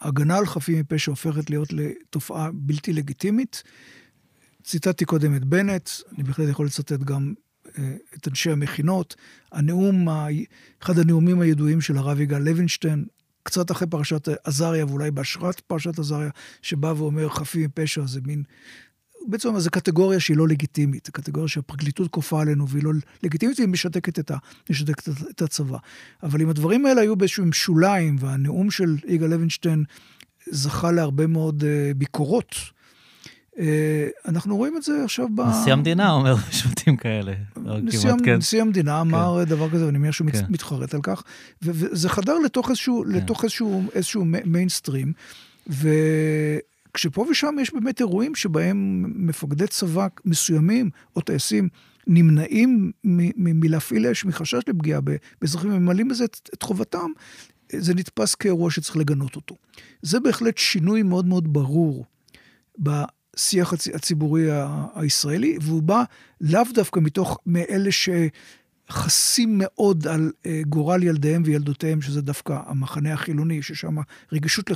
[0.00, 3.62] הגנה על חפים מפשע הופכת להיות לתופעה בלתי לגיטימית.
[4.64, 7.32] ציטטתי קודם את בנט, אני בהחלט יכול לצטט גם
[8.16, 9.16] את אנשי המכינות.
[9.52, 10.08] הנאום,
[10.82, 13.04] אחד הנאומים הידועים של הרב יגאל לוינשטיין,
[13.42, 16.30] קצת אחרי פרשת עזריה, ואולי בהשראת פרשת עזריה,
[16.62, 18.42] שבא ואומר חפים מפשע זה מין
[19.26, 23.68] בעצם זו קטגוריה שהיא לא לגיטימית, זו קטגוריה שהפרקליטות כופה עלינו והיא לא לגיטימית והיא
[23.68, 24.36] משתקת את, ה,
[24.70, 25.78] משתקת את הצבא.
[26.22, 29.84] אבל אם הדברים האלה היו באיזשהם שוליים, והנאום של יגאל לוינשטיין
[30.50, 32.54] זכה להרבה מאוד uh, ביקורות,
[34.28, 35.40] אנחנו רואים את זה עכשיו ב...
[35.40, 37.32] נשיא המדינה אומר משפטים כאלה.
[37.56, 38.36] נשיא, כן.
[38.36, 39.00] נשיא המדינה כן.
[39.00, 40.44] אמר דבר כזה, ואני מניח שהוא כן.
[40.48, 41.22] מתחרט על כך,
[41.62, 43.12] וזה חדר לתוך איזשהו, כן.
[43.12, 45.12] לתוך איזשהו, איזשהו מיינסטרים,
[45.70, 45.88] ו...
[46.94, 51.68] כשפה ושם יש באמת אירועים שבהם מפקדי צבא מסוימים, או טייסים,
[52.06, 55.00] נמנעים מלהפעיל אש מחשש לפגיעה
[55.40, 57.10] באזרחים וממלאים בזה את, את חובתם,
[57.72, 59.54] זה נתפס כאירוע שצריך לגנות אותו.
[60.02, 62.04] זה בהחלט שינוי מאוד מאוד ברור
[63.38, 64.46] בשיח הציבורי
[64.94, 66.02] הישראלי, והוא בא
[66.40, 67.90] לאו דווקא מתוך מאלה
[68.90, 73.96] שחסים מאוד על אה, גורל ילדיהם וילדותיהם, שזה דווקא המחנה החילוני, ששם
[74.32, 74.70] רגישות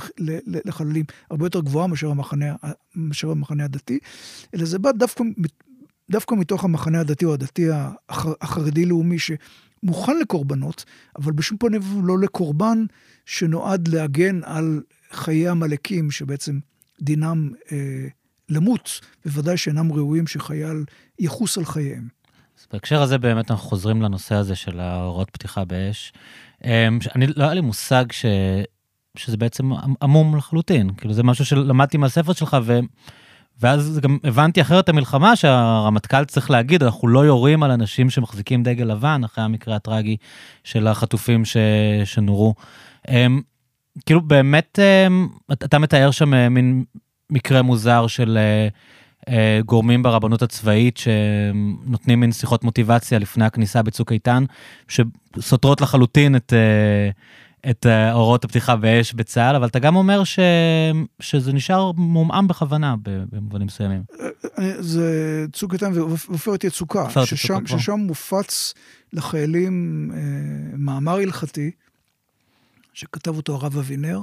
[0.65, 2.55] לחללים הרבה יותר גבוהה מאשר המחנה,
[2.95, 3.99] מאשר המחנה הדתי,
[4.55, 5.23] אלא זה בא דווקא
[6.11, 7.67] דווקא מתוך המחנה הדתי או הדתי
[8.09, 10.85] החרדי-לאומי, שמוכן לקורבנות,
[11.15, 12.85] אבל בשום פנים לא לקורבן
[13.25, 16.59] שנועד להגן על חיי עמלקים, שבעצם
[17.01, 18.07] דינם אה,
[18.49, 20.85] למות, בוודאי שאינם ראויים שחייל
[21.19, 22.07] יחוס על חייהם.
[22.59, 26.13] אז בהקשר הזה באמת אנחנו חוזרים לנושא הזה של ההוראות פתיחה באש.
[26.65, 28.25] אה, אני, לא היה לי מושג ש,
[29.17, 29.71] שזה בעצם
[30.01, 32.79] עמום לחלוטין, כאילו זה משהו שלמדתי מהספר שלך, ו...
[33.59, 38.85] ואז גם הבנתי אחרת המלחמה שהרמטכ"ל צריך להגיד, אנחנו לא יורים על אנשים שמחזיקים דגל
[38.85, 40.17] לבן, אחרי המקרה הטרגי
[40.63, 41.57] של החטופים ש...
[42.05, 42.55] שנורו.
[43.05, 43.41] הם,
[44.05, 46.83] כאילו באמת, הם, אתה מתאר שם אה, מין
[47.33, 48.67] מקרה מוזר של אה,
[49.29, 54.43] אה, גורמים ברבנות הצבאית שנותנים מין שיחות מוטיבציה לפני הכניסה בצוק איתן,
[54.87, 56.53] שסותרות לחלוטין את...
[57.69, 60.39] את אה, הוראות הפתיחה באש בצה"ל, אבל אתה גם אומר ש...
[61.19, 62.95] שזה נשאר מומעם בכוונה
[63.31, 64.03] במובנים מסוימים.
[64.19, 64.27] אה,
[64.59, 68.73] אה, זה צוק איתן ועופרת יצוקה, ששם, ששם מופץ
[69.13, 70.11] לחיילים
[70.77, 71.71] מאמר הלכתי,
[72.93, 74.19] שכתב אותו הרב אבינר,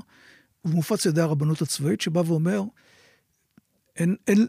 [0.62, 2.62] הוא מופץ על ידי הרבנות הצבאית, שבא ואומר,
[3.96, 4.46] אין, אין,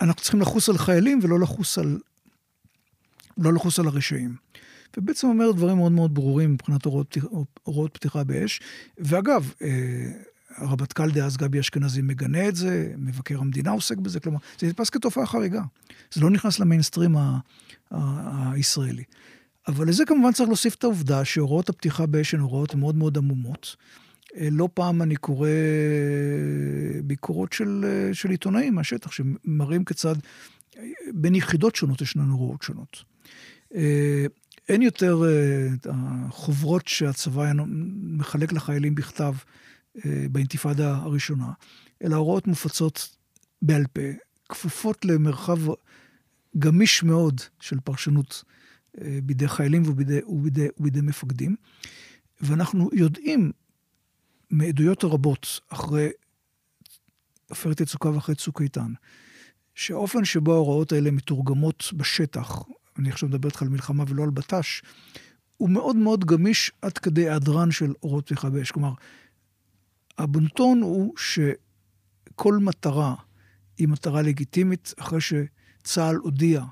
[0.00, 1.98] אנחנו צריכים לחוס על חיילים ולא לחוס על,
[3.38, 4.36] לא לחוס על הרשעים.
[4.96, 7.24] ובעצם אומר דברים מאוד מאוד ברורים מבחינת הוראות, פתיח,
[7.92, 8.60] פתיחה באש.
[8.98, 10.12] ואגב, אה,
[10.56, 15.26] הרמטכ"ל דאז גבי אשכנזי מגנה את זה, מבקר המדינה עוסק בזה, כלומר, זה נתפס כתופעה
[15.26, 15.62] חריגה.
[16.12, 17.16] זה לא נכנס למיינסטרים
[17.90, 19.04] הישראלי.
[19.68, 23.76] אבל לזה כמובן צריך להוסיף את העובדה שהוראות הפתיחה באש הן הוראות מאוד מאוד עמומות.
[24.36, 25.48] אה, לא פעם אני קורא
[27.04, 30.14] ביקורות של, אה, של עיתונאים מהשטח, שמראים כיצד
[31.14, 33.04] בין יחידות שונות יש לנו הוראות שונות.
[34.68, 35.22] אין יותר
[35.84, 37.52] החוברות שהצבא
[38.02, 39.34] מחלק לחיילים בכתב
[40.04, 41.52] באינתיפאדה הראשונה,
[42.04, 43.16] אלא הוראות מופצות
[43.62, 44.00] בעל פה,
[44.48, 45.58] כפופות למרחב
[46.58, 48.44] גמיש מאוד של פרשנות
[49.22, 51.56] בידי חיילים ובידי, ובידי, ובידי מפקדים.
[52.40, 53.52] ואנחנו יודעים
[54.50, 56.08] מעדויות הרבות אחרי
[57.50, 58.92] עופרת יצוקה ואחרי צוק איתן,
[59.74, 62.62] שהאופן שבו ההוראות האלה מתורגמות בשטח,
[62.98, 64.82] אני עכשיו מדבר איתך על מלחמה ולא על בט"ש,
[65.56, 68.70] הוא מאוד מאוד גמיש עד כדי היעדרן של אורות פתיחה באש.
[68.70, 68.92] כלומר,
[70.18, 73.14] הבונטון הוא שכל מטרה
[73.78, 76.64] היא מטרה לגיטימית, אחרי שצה"ל הודיע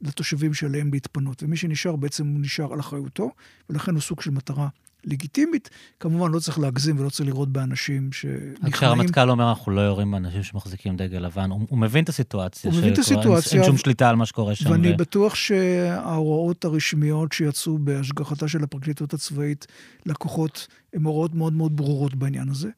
[0.00, 3.30] לתושבים שעליהם להתפנות, ומי שנשאר בעצם הוא נשאר על אחריותו,
[3.70, 4.68] ולכן הוא סוג של מטרה
[5.06, 5.70] לגיטימית.
[6.00, 8.72] כמובן, לא צריך להגזים ולא צריך לראות באנשים שנכנעים.
[8.72, 12.70] כשהרמטכ"ל אומר, אנחנו לא יורים באנשים שמחזיקים דגל לבן, הוא, הוא מבין את הסיטואציה.
[12.70, 13.60] הוא מבין את הסיטואציה.
[13.60, 14.70] אין שום שליטה על מה שקורה שם.
[14.70, 14.96] ואני ו...
[14.96, 19.66] בטוח שההוראות הרשמיות שיצאו בהשגחתה של הפרקליטות הצבאית
[20.06, 22.68] לכוחות, הן הוראות מאוד מאוד ברורות בעניין הזה.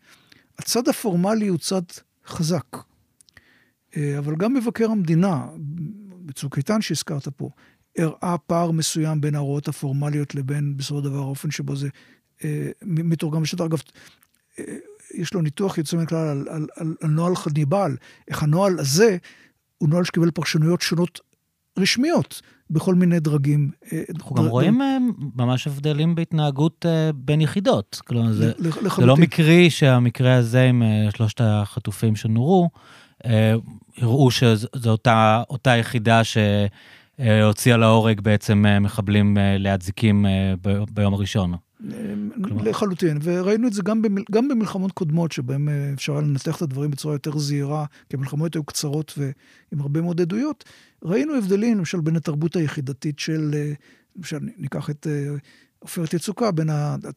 [0.58, 1.82] הצד הפורמלי הוא צד
[2.26, 2.76] חזק.
[3.96, 5.46] אה, אבל גם מבקר המדינה,
[6.24, 7.50] בצוק איתן שהזכרת פה,
[7.98, 11.88] הראה פער מסוים בין ההוראות הפורמליות לבין, בסופו של דבר, האופן שבו זה
[12.84, 13.64] מתורגם לשטח.
[13.64, 13.82] אגב,
[14.58, 14.64] אה,
[15.14, 17.96] יש לו ניתוח יוצא מן הכלל על, על, על, על נוהל חניבל,
[18.28, 19.16] איך הנוהל הזה
[19.78, 21.20] הוא נוהל שקיבל פרשנויות שונות
[21.78, 23.70] רשמיות בכל מיני דרגים.
[23.92, 24.42] אה, אנחנו דר...
[24.42, 24.98] גם רואים אה,
[25.36, 28.00] ממש הבדלים בהתנהגות אה, בין יחידות.
[28.06, 28.52] כלומר, זה,
[28.96, 30.82] זה לא מקרי שהמקרה הזה עם
[31.16, 32.70] שלושת החטופים שנורו,
[33.98, 36.36] הראו שזו אותה, אותה יחידה ש...
[37.44, 40.26] הוציאה להורג בעצם מחבלים להדזיקים
[40.90, 41.54] ביום הראשון.
[42.60, 44.22] לחלוטין, וראינו את זה גם, במל...
[44.30, 48.64] גם במלחמות קודמות, שבהן אפשר היה לנתח את הדברים בצורה יותר זהירה, כי המלחמות היו
[48.64, 50.64] קצרות ועם הרבה מאוד עדויות.
[51.04, 53.54] ראינו הבדלים, למשל, בין התרבות היחידתית של,
[54.16, 55.06] למשל, ניקח את
[55.78, 56.68] עופרת יצוקה, בין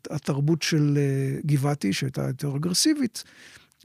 [0.09, 0.97] התרבות של
[1.45, 3.23] גבעתי, שהייתה יותר אגרסיבית,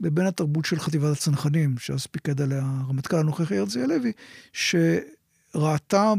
[0.01, 4.11] לבין התרבות של חטיבת הצנחנים, שאז פיקד עליה הרמטכ"ל הנוכחי הרצי הלוי,
[4.53, 6.13] שראתה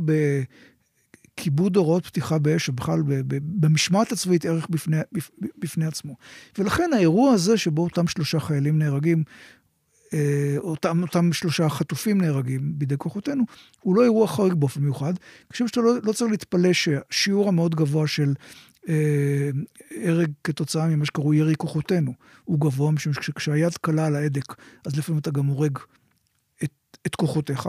[1.38, 3.02] בכיבוד הוראות פתיחה באש, ובכלל
[3.42, 4.96] במשמעת הצבאית ערך בפני,
[5.58, 6.14] בפני עצמו.
[6.58, 9.24] ולכן האירוע הזה, שבו אותם שלושה חיילים נהרגים,
[10.14, 13.44] אה, אותם, אותם שלושה חטופים נהרגים בידי כוחותינו,
[13.80, 15.12] הוא לא אירוע חריג באופן מיוחד.
[15.16, 18.34] אני חושב שאתה לא, לא צריך להתפלא שהשיעור המאוד גבוה של
[18.88, 19.50] אה,
[20.04, 22.12] הרג כתוצאה ממה שקראו ירי כוחותינו.
[22.44, 24.54] הוא גבוה, משום שכשהיד קלה על ההדק,
[24.86, 25.78] אז לפעמים אתה גם הורג
[26.64, 26.72] את,
[27.06, 27.68] את כוחותיך.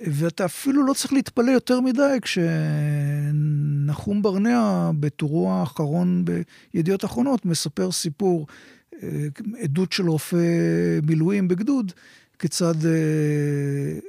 [0.00, 6.24] ואתה אפילו לא צריך להתפלא יותר מדי כשנחום ברנע, בטורו האחרון
[6.72, 8.46] בידיעות אחרונות, מספר סיפור,
[9.02, 9.26] אה,
[9.62, 10.36] עדות של רופא
[11.06, 11.92] מילואים בגדוד,
[12.38, 12.90] כיצד אה,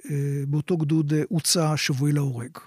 [0.09, 2.57] אה, באותו גדוד הוצא שבוי להורג.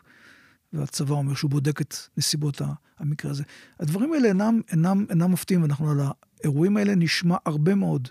[0.72, 2.60] והצבא אומר שהוא בודק את נסיבות
[2.98, 3.42] המקרה הזה.
[3.80, 6.00] הדברים האלה אינם, אינם, אינם מפתיעים, ואנחנו על
[6.40, 8.08] האירועים האלה נשמע הרבה מאוד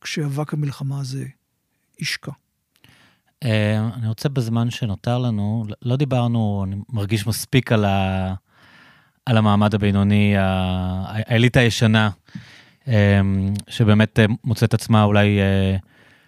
[0.00, 1.24] כשאבק המלחמה הזה
[1.98, 2.32] ישקע.
[3.44, 8.34] אה, אני רוצה בזמן שנותר לנו, לא דיברנו, אני מרגיש מספיק על, ה,
[9.26, 12.10] על המעמד הבינוני, האליטה הישנה,
[12.88, 13.20] אה,
[13.68, 15.38] שבאמת אה, מוצאת עצמה אולי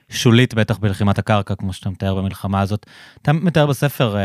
[0.09, 2.87] שולית בטח בלחימת הקרקע, כמו שאתה מתאר במלחמה הזאת.
[3.23, 4.17] אתה מתאר בספר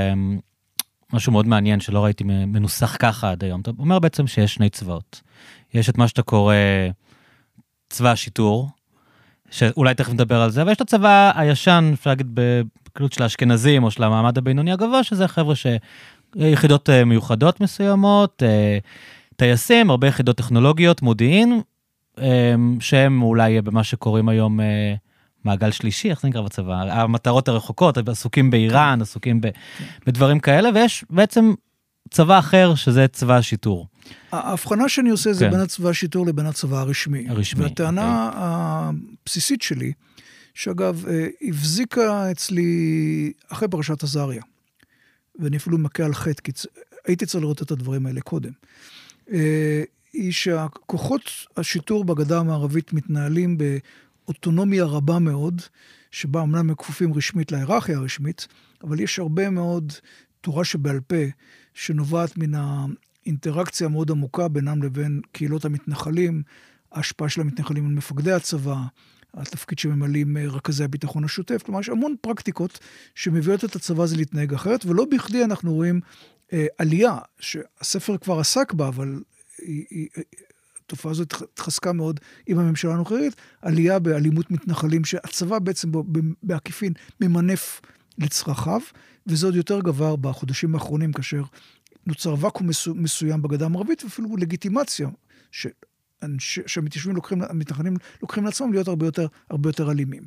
[1.14, 3.62] משהו מאוד מעניין שלא ראיתי מנוסח ככה עד היום.
[3.62, 5.22] אתה אומר בעצם שיש שני צבאות.
[5.74, 6.56] יש את מה שאתה קורא
[7.90, 8.70] צבא השיטור,
[9.52, 13.92] שאולי תכף נדבר על זה, ויש את הצבא הישן, אפשר להגיד בקלות של האשכנזים או
[13.92, 18.78] של המעמד הבינוני הגבוה, שזה חבר'ה שיחידות אה, מיוחדות מסוימות, אה,
[19.36, 21.62] טייסים, הרבה יחידות טכנולוגיות, מודיעין,
[22.20, 24.60] אה, שהם אולי במה שקוראים היום
[25.46, 26.74] מעגל שלישי, איך זה נקרא בצבא?
[26.74, 29.48] המטרות הרחוקות, עסוקים באיראן, עסוקים ב,
[30.08, 31.54] בדברים כאלה, ויש בעצם
[32.10, 33.88] צבא אחר, שזה צבא השיטור.
[34.32, 35.52] ההבחנה שאני עושה זה כן.
[35.52, 37.30] בין הצבא השיטור לבין הצבא הרשמי.
[37.30, 37.64] הרשמי.
[37.64, 38.36] והטענה okay.
[38.36, 38.42] אוקיי.
[39.24, 39.94] הבסיסית שלי,
[40.54, 44.42] שאגב, אה, הבזיקה אצלי אחרי פרשת עזריה,
[45.40, 46.52] ואני אפילו מכה על חטא, כי
[47.06, 48.52] הייתי צריך לראות את הדברים האלה קודם,
[49.32, 49.84] אה,
[50.14, 51.22] היא שהכוחות
[51.58, 55.62] השיטור בגדה המערבית מתנהלים באוטונומיה רבה מאוד,
[56.12, 58.48] שבה אמנם הם כפופים רשמית להיררכיה הרשמית,
[58.84, 59.94] אבל יש הרבה מאוד
[60.42, 61.16] תורה שבעל פה,
[61.74, 62.56] שנובעת מן
[63.28, 66.44] האינטראקציה המאוד עמוקה בינם לבין קהילות המתנחלים,
[66.92, 68.78] ההשפעה של המתנחלים על מפקדי הצבא,
[69.34, 71.64] התפקיד שממלאים אה, רכזי הביטחון השוטף.
[71.64, 72.80] כלומר, יש המון פרקטיקות
[73.16, 76.02] שמביאות את הצבא הזה להתנהג אחרת, ולא בכדי אנחנו רואים
[76.54, 79.20] אה, עלייה, שהספר כבר עסק בה, אבל
[79.58, 80.08] היא, היא,
[80.86, 85.92] התופעה הזאת התחזקה מאוד עם הממשלה הנוכחית, עלייה באלימות מתנחלים, שהצבא בעצם
[86.44, 87.82] בעקיפין ממנף
[88.18, 88.82] לצרכיו,
[89.28, 91.44] וזה עוד יותר גבר בחודשים האחרונים, כאשר
[92.08, 95.10] נוצר ואקום מסו, מסוים בגדה המערבית, ואפילו לגיטימציה,
[96.40, 100.24] שהמתיישבים לוקחים, המתנחלים לוקחים לעצמם להיות הרבה יותר, הרבה יותר אלימים.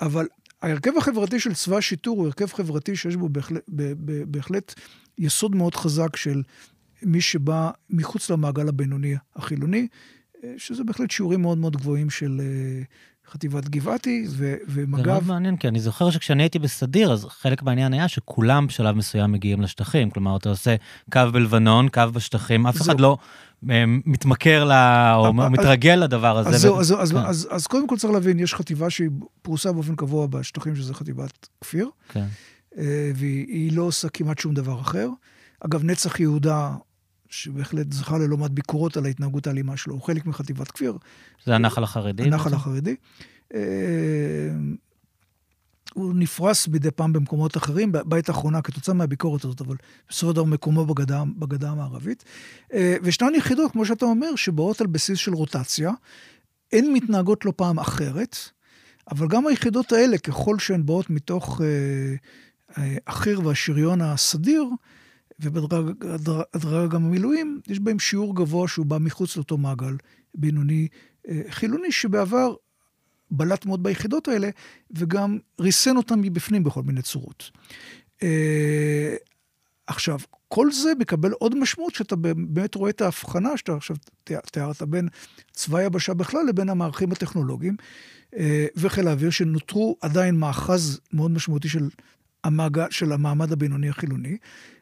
[0.00, 0.26] אבל
[0.62, 3.62] ההרכב החברתי של צבא השיטור הוא הרכב חברתי שיש בו בהחלט,
[4.26, 4.74] בהחלט
[5.18, 6.42] יסוד מאוד חזק של
[7.02, 9.88] מי שבא מחוץ למעגל הבינוני החילוני,
[10.56, 12.82] שזה בהחלט שיעורים מאוד מאוד גבוהים של אה,
[13.32, 15.02] חטיבת גבעתי ו- ומג"ב.
[15.02, 18.96] זה מאוד מעניין, כי אני זוכר שכשאני הייתי בסדיר, אז חלק מהעניין היה שכולם בשלב
[18.96, 20.10] מסוים מגיעים לשטחים.
[20.10, 20.76] כלומר, אתה עושה
[21.12, 23.16] קו בלבנון, קו בשטחים, אף אחד לא
[23.70, 26.48] אה, מתמכר לה, או מתרגל לדבר הזה.
[26.48, 27.18] אז זהו, אז, אז, כן.
[27.18, 29.08] אז, אז קודם כל צריך להבין, יש חטיבה שהיא
[29.42, 32.26] פרוסה באופן קבוע בשטחים, שזה חטיבת כפיר, כן.
[32.78, 35.08] אה, והיא לא עושה כמעט שום דבר אחר.
[35.60, 36.74] אגב, נצח יהודה
[37.32, 40.98] שבהחלט זכה ללא מעט ביקורות על ההתנהגות האלימה שלו, הוא חלק מחטיבת כפיר.
[41.44, 42.22] זה הנחל החרדי?
[42.22, 42.96] הנחל החרדי.
[43.54, 43.60] אה,
[45.94, 49.76] הוא נפרס מדי פעם במקומות אחרים, בעת האחרונה כתוצאה מהביקורת הזאת, אבל
[50.08, 52.24] בסופו של דבר מקומו בגדה, בגדה המערבית.
[52.72, 55.90] אה, וישנן יחידות, כמו שאתה אומר, שבאות על בסיס של רוטציה,
[56.72, 58.36] הן מתנהגות לא פעם אחרת,
[59.10, 61.60] אבל גם היחידות האלה, ככל שהן באות מתוך
[62.78, 64.64] אה, החי"ר והשריון הסדיר,
[65.42, 69.96] ובדרג המילואים, יש בהם שיעור גבוה שהוא בא מחוץ לאותו מעגל
[70.34, 70.88] בינוני
[71.28, 72.54] אה, חילוני, שבעבר
[73.30, 74.50] בלט מאוד ביחידות האלה,
[74.90, 77.50] וגם ריסן אותם מבפנים בכל מיני צורות.
[78.22, 79.16] אה,
[79.86, 80.18] עכשיו,
[80.48, 83.96] כל זה מקבל עוד משמעות שאתה באמת רואה את ההבחנה שאתה עכשיו
[84.52, 85.08] תיארת בין
[85.52, 87.76] צבא היבשה בכלל לבין המערכים הטכנולוגיים
[88.36, 91.88] אה, וחיל האוויר, שנותרו עדיין מאחז מאוד משמעותי של
[92.44, 94.36] המעגל, של המעמד הבינוני החילוני,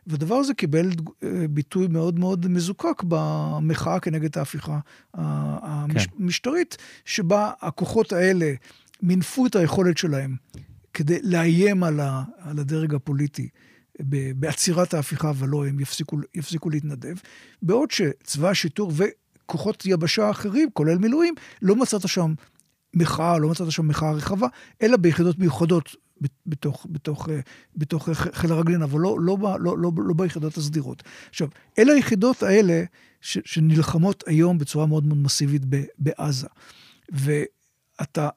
[0.07, 0.91] והדבר הזה קיבל
[1.23, 4.79] אה, ביטוי מאוד מאוד מזוקק במחאה כנגד ההפיכה
[5.15, 6.85] המשטרית, כן.
[7.05, 8.53] שבה הכוחות האלה
[9.03, 10.37] מינפו את היכולת שלהם
[10.95, 13.49] כדי לאיים על, ה, על הדרג הפוליטי
[14.35, 17.15] בעצירת ההפיכה, ולא הם יפסיקו, יפסיקו להתנדב,
[17.63, 22.35] בעוד שצבא השיטור וכוחות יבשה אחרים, כולל מילואים, לא מצאת שם
[22.95, 24.47] מחאה, לא מצאת שם מחאה רחבה,
[24.83, 25.97] אלא ביחידות מיוחדות
[26.47, 27.41] בתוך, בתוך, אה,
[27.77, 31.03] בתוך חיל הרגלין, אבל לא, לא, לא, לא, לא, ביחידות הסדירות.
[31.29, 31.49] עכשיו,
[31.79, 32.85] אלה היחידות האלה
[33.21, 36.47] ש, שנלחמות היום בצורה מאוד מאוד מסיבית ב, בעזה.
[37.13, 38.29] ואתה,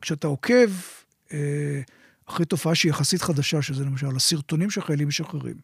[0.00, 0.70] כשאתה עוקב
[1.32, 1.80] אה,
[2.28, 5.56] אחרי תופעה שהיא יחסית חדשה, שזה למשל הסרטונים שחיילים משחררים,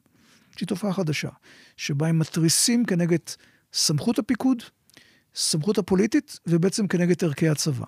[0.56, 1.28] שהיא תופעה חדשה,
[1.76, 3.18] שבה הם מתריסים כנגד
[3.72, 4.62] סמכות הפיקוד,
[5.34, 7.84] סמכות הפוליטית, ובעצם כנגד ערכי הצבא.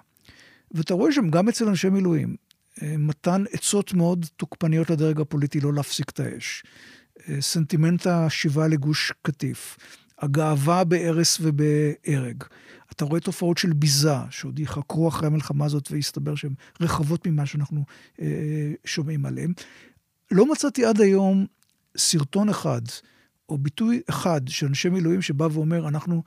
[0.71, 2.50] ואתה רואה שם גם אצל אנשי מילואים, אה,
[2.83, 6.63] מתן עצות מאוד תוקפניות לדרג הפוליטי לא להפסיק את האש.
[7.29, 9.77] אה, סנטימנט השיבה לגוש קטיף,
[10.19, 12.45] הגאווה בהרס ובהרג.
[12.93, 17.85] אתה רואה תופעות של ביזה, שעוד ייחקרו אחרי המלחמה הזאת ויסתבר שהן רחבות ממה שאנחנו
[18.21, 19.53] אה, שומעים עליהן.
[20.31, 21.47] לא מצאתי עד היום
[21.97, 22.83] סרטון אחד,
[23.49, 26.23] או ביטוי אחד של אנשי מילואים שבא ואומר, אנחנו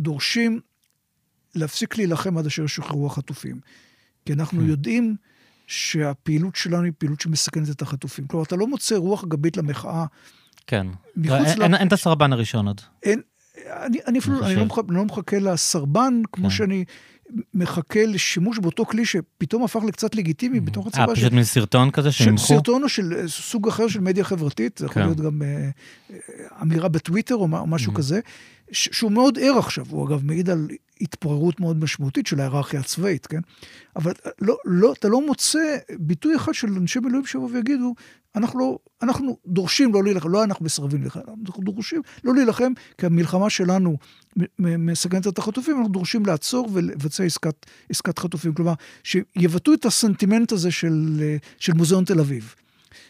[0.00, 0.60] דורשים
[1.54, 3.60] להפסיק להילחם עד אשר ישוחררו החטופים.
[4.24, 4.66] כי אנחנו כן.
[4.66, 5.16] יודעים
[5.70, 8.26] שהפעילות שלנו היא פעילות שמסכנת את החטופים.
[8.26, 10.04] כלומר, אתה לא מוצא רוח גבית למחאה.
[10.66, 10.86] כן.
[11.16, 12.80] לא, אין, את הסרבן הראשון עוד.
[13.02, 13.20] אין,
[13.66, 16.50] אני, אני אפילו אני לא, מח, לא מחכה לסרבן, כמו כן.
[16.50, 16.84] שאני
[17.54, 20.60] מחכה לשימוש באותו כלי שפתאום הפך לקצת לגיטימי mm.
[20.60, 21.02] בתוך הצבא.
[21.02, 22.46] אה, פשוט מין סרטון כזה שנמחו?
[22.46, 25.08] סרטון או של אה, סוג אחר של מדיה חברתית, זה יכול כן.
[25.08, 25.70] להיות גם אה,
[26.62, 27.96] אמירה בטוויטר או משהו mm.
[27.96, 28.20] כזה,
[28.72, 30.68] שהוא מאוד ער עכשיו, הוא אגב מעיד על
[31.00, 33.40] התפוררות מאוד משמעותית של ההיררכיה הצבאית, כן?
[33.96, 37.94] אבל לא, לא, אתה לא מוצא ביטוי אחד של אנשי מילואים שיבואו ויגידו,
[38.36, 43.06] אנחנו, לא, אנחנו דורשים לא להילחם, לא אנחנו מסרבים להילחם, אנחנו דורשים לא להילחם, כי
[43.06, 43.96] המלחמה שלנו
[44.58, 48.54] מסכנת את החטופים, אנחנו דורשים לעצור ולבצע עסקת, עסקת חטופים.
[48.54, 48.72] כלומר,
[49.04, 51.22] שיבטאו את הסנטימנט הזה של,
[51.58, 52.54] של מוזיאון תל אביב.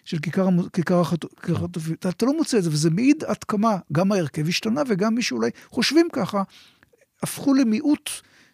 [0.05, 1.95] של כיכר, כיכר החטופים.
[1.95, 5.23] אתה, אתה לא מוצא את זה, וזה מעיד עד כמה גם ההרכב השתנה וגם מי
[5.23, 6.43] שאולי חושבים ככה,
[7.23, 8.11] הפכו למיעוט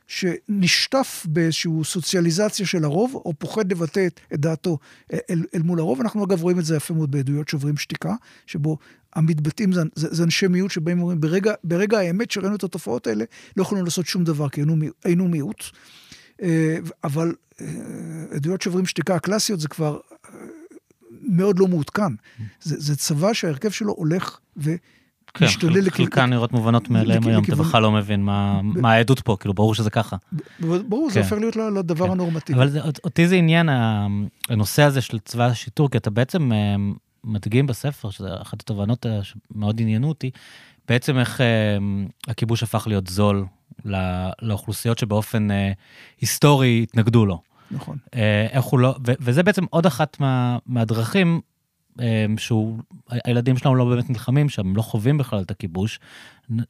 [0.07, 4.79] שנשטף באיזושהי סוציאליזציה של הרוב, או פוחד לבטא את, את דעתו
[5.13, 6.01] אל, אל מול הרוב.
[6.01, 8.15] אנחנו אגב רואים את זה יפה מאוד בעדויות שוברים שתיקה,
[8.47, 8.79] שבו
[9.15, 13.25] המתבטאים זה, זה, זה אנשי מיעוט שבאים ואומרים, ברגע, ברגע האמת שראינו את התופעות האלה,
[13.57, 15.63] לא יכולנו לעשות שום דבר, כי היינו, היינו מיעוט.
[16.43, 17.67] אה, אבל אה,
[18.31, 20.46] עדויות שוברים שתיקה הקלאסיות זה כבר אה,
[21.29, 22.13] מאוד לא מעודכן.
[22.61, 24.75] זה, זה צבא שההרכב שלו הולך ו...
[25.35, 25.47] כן,
[25.91, 29.91] חלקן נראות מובנות מאליהם היום, אתה בכלל לא מבין מה העדות פה, כאילו, ברור שזה
[29.91, 30.17] ככה.
[30.61, 31.21] ברור, זה כן.
[31.21, 32.13] הופך להיות לדבר כן.
[32.13, 32.59] הנורמטיבי.
[32.59, 33.69] אבל אותי זה עניין,
[34.49, 36.77] הנושא הזה של צבא השיטור, כי אתה בעצם אה,
[37.25, 40.31] מדגים בספר, שזו אחת התובנות אה, שמאוד עניינו אותי,
[40.89, 41.47] בעצם איך אה,
[42.29, 43.47] הכיבוש הפך להיות זול
[44.43, 45.49] לאוכלוסיות שבאופן
[46.21, 47.41] היסטורי התנגדו לו.
[47.71, 47.97] נכון.
[48.53, 50.17] איך הוא לא, וזה בעצם עוד אחת
[50.67, 51.41] מהדרכים
[52.01, 52.79] אמ, שהוא,
[53.25, 56.01] הילדים שלנו לא באמת נלחמים שם, הם לא חווים בכלל את הכיבוש.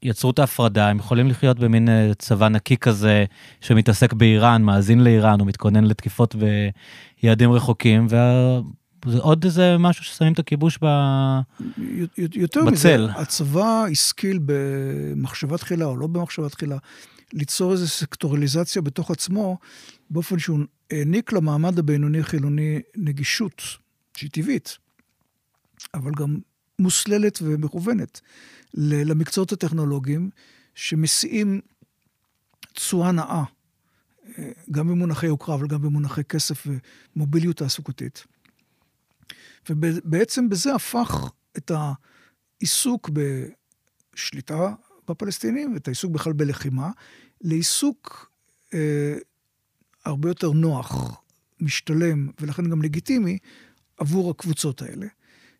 [0.03, 3.25] יצרו את ההפרדה, הם יכולים לחיות במין אה, צבא נקי כזה
[3.61, 6.35] שמתעסק באיראן, מאזין לאיראן, הוא מתכונן לתקיפות
[7.23, 8.07] ביעדים רחוקים,
[9.07, 10.87] וזה עוד איזה משהו ששמים את הכיבוש ב...
[12.35, 13.07] יותר בצל.
[13.07, 16.77] מזה, הצבא השכיל במחשבה תחילה או לא במחשבה תחילה,
[17.33, 19.59] ליצור איזו סקטוריליזציה בתוך עצמו,
[20.11, 20.59] באופן שהוא
[20.91, 23.63] העניק למעמד הבינוני-חילוני נגישות
[24.17, 24.79] שהיא טבעית.
[25.95, 26.39] אבל גם
[26.79, 28.21] מוסללת ומכוונת
[28.75, 30.31] למקצועות הטכנולוגיים,
[30.75, 31.61] שמסיעים
[32.73, 33.45] תשואה נאה,
[34.39, 36.67] אה, גם במונחי יוקרה, אבל גם במונחי כסף
[37.17, 38.25] ומוביליות תעסוקתית.
[39.71, 41.71] ובעצם בזה הפך את
[42.61, 43.11] העיסוק
[44.15, 44.75] בשליטה
[45.11, 46.91] בפלסטינים, ואת העיסוק בכלל בלחימה,
[47.41, 48.31] לעיסוק
[48.75, 49.15] אה,
[50.05, 51.21] הרבה יותר נוח,
[51.61, 53.39] משתלם, ולכן גם לגיטימי,
[53.97, 55.07] עבור הקבוצות האלה.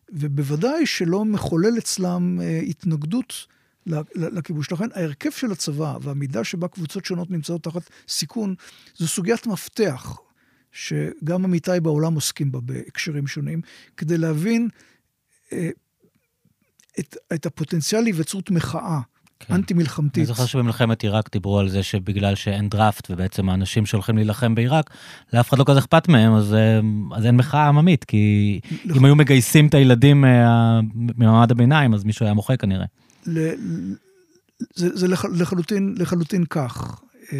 [0.09, 3.47] ובוודאי שלא מחולל אצלם אה, התנגדות
[4.15, 4.71] לכיבוש.
[4.71, 8.55] לכן ההרכב של הצבא והמידה שבה קבוצות שונות נמצאות תחת סיכון,
[8.95, 10.19] זו סוגיית מפתח,
[10.71, 13.61] שגם עמיתיי בעולם עוסקים בה בהקשרים שונים,
[13.97, 14.69] כדי להבין
[15.51, 15.69] אה,
[16.99, 18.99] את, את הפוטנציאל להיווצרות מחאה.
[19.39, 19.53] כן.
[19.53, 20.17] אנטי-מלחמתית.
[20.17, 24.89] אני זוכר שבמלחמת עיראק דיברו על זה שבגלל שאין דראפט, ובעצם האנשים שהולכים להילחם בעיראק,
[25.33, 26.79] לאף אחד לא כזה אכפת מהם, אז, אה,
[27.17, 28.59] אז אין מחאה עממית, כי
[28.95, 32.85] אם היו מגייסים את הילדים אה, ממעמד הביניים, אז מישהו היה מוחה כנראה.
[33.27, 33.49] ל,
[34.75, 37.01] זה, זה לחלוטין, לחלוטין כך.
[37.33, 37.37] אה,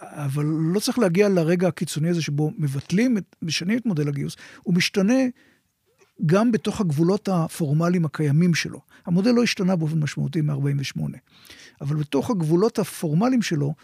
[0.00, 5.14] אבל לא צריך להגיע לרגע הקיצוני הזה שבו מבטלים, משנים את מודל הגיוס, הוא משתנה
[6.26, 8.80] גם בתוך הגבולות הפורמליים הקיימים שלו.
[9.06, 11.00] המודל לא השתנה באופן משמעותי מ-48,
[11.80, 13.74] אבל בתוך הגבולות הפורמליים שלו,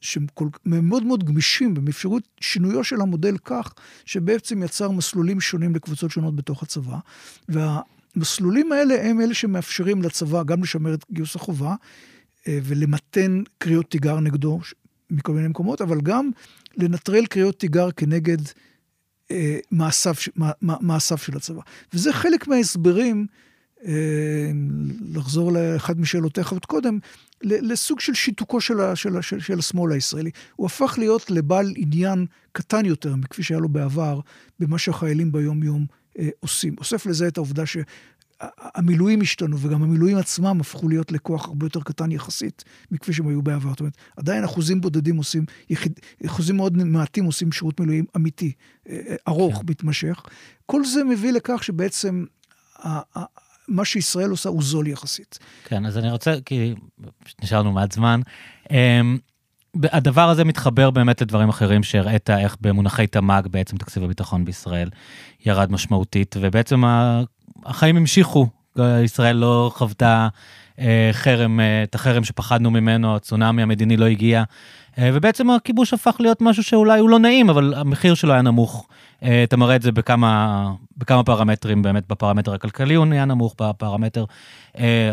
[0.00, 0.26] שהם
[0.64, 3.74] מאוד מאוד גמישים, הם אפשרו שינויו של המודל כך,
[4.04, 6.98] שבעצם יצר מסלולים שונים לקבוצות שונות בתוך הצבא,
[7.48, 11.74] והמסלולים האלה הם אלה שמאפשרים לצבא גם לשמר את גיוס החובה,
[12.48, 14.60] אה, ולמתן קריאות תיגר נגדו
[15.10, 16.30] מכל מיני מקומות, אבל גם
[16.76, 18.38] לנטרל קריאות תיגר כנגד
[19.70, 20.14] מעשיו,
[20.60, 21.60] מעשיו של הצבא.
[21.94, 23.26] וזה חלק מההסברים,
[23.86, 24.50] אה,
[25.14, 26.98] לחזור לאחד משאלותיך עוד קודם,
[27.42, 30.30] לסוג של שיתוקו של, של, של, של השמאל הישראלי.
[30.56, 34.20] הוא הפך להיות לבעל עניין קטן יותר מכפי שהיה לו בעבר,
[34.60, 35.86] במה שהחיילים ביום-יום
[36.18, 36.74] אה, עושים.
[36.78, 37.76] אוסף לזה את העובדה ש...
[38.58, 43.42] המילואים השתנו, וגם המילואים עצמם הפכו להיות לכוח הרבה יותר קטן יחסית מכפי שהם היו
[43.42, 43.70] בעבר.
[43.70, 48.52] זאת אומרת, עדיין אחוזים בודדים עושים, יחיד, אחוזים מאוד מעטים עושים שירות מילואים אמיתי,
[48.88, 49.62] אה, אה, ארוך, כן.
[49.68, 50.22] מתמשך.
[50.66, 52.24] כל זה מביא לכך שבעצם
[53.68, 55.38] מה שישראל עושה הוא זול יחסית.
[55.64, 56.74] כן, אז אני רוצה, כי
[57.42, 58.20] נשארנו מעט זמן.
[58.70, 59.18] אמ,
[59.82, 64.90] הדבר הזה מתחבר באמת לדברים אחרים שהראית איך במונחי תמ"ג בעצם תקציב הביטחון בישראל
[65.46, 66.82] ירד משמעותית, ובעצם
[67.66, 68.46] החיים המשיכו,
[69.04, 70.28] ישראל לא חוותה
[71.12, 74.42] חרם, אה, את החרם שפחדנו ממנו, הצונאמי המדיני לא הגיע,
[74.98, 78.88] אה, ובעצם הכיבוש הפך להיות משהו שאולי הוא לא נעים, אבל המחיר שלו היה נמוך.
[79.44, 84.24] אתה מראה את זה בכמה, בכמה פרמטרים, באמת בפרמטר הכלכלי הוא נהיה נמוך, בפרמטר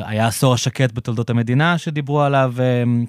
[0.02, 2.54] היה עשור השקט בתולדות המדינה שדיברו עליו,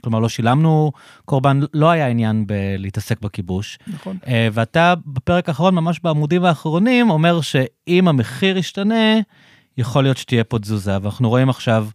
[0.02, 0.92] כלומר לא שילמנו
[1.24, 3.78] קורבן, לא היה עניין בלהתעסק בכיבוש.
[3.86, 4.18] נכון.
[4.52, 9.18] ואתה בפרק האחרון, ממש בעמודים האחרונים, אומר שאם המחיר ישתנה,
[9.78, 11.90] יכול להיות שתהיה פה תזוזה, ואנחנו רואים עכשיו אה,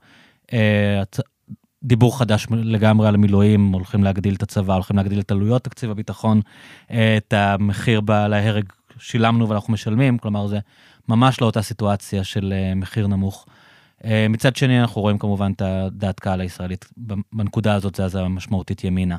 [1.85, 6.41] דיבור חדש לגמרי על המילואים, הולכים להגדיל את הצבא, הולכים להגדיל את עלויות תקציב הביטחון,
[6.91, 8.65] אה, את המחיר להרג
[8.99, 10.59] שילמנו ואנחנו משלמים, כלומר זה
[11.09, 13.45] ממש לא אותה סיטואציה של אה, מחיר נמוך.
[14.29, 16.85] מצד שני, אנחנו רואים כמובן את הדעת קהל הישראלית,
[17.33, 19.17] בנקודה הזאת זה אז המשמעותית ימינה.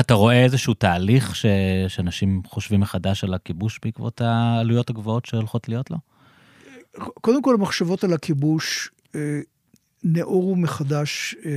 [0.00, 1.46] אתה רואה איזשהו תהליך ש...
[1.88, 5.96] שאנשים חושבים מחדש על הכיבוש בעקבות העלויות הגבוהות שהולכות להיות לו?
[7.20, 8.93] קודם כל, המחשבות על הכיבוש אה,
[10.04, 11.50] נאורו מחדש אה,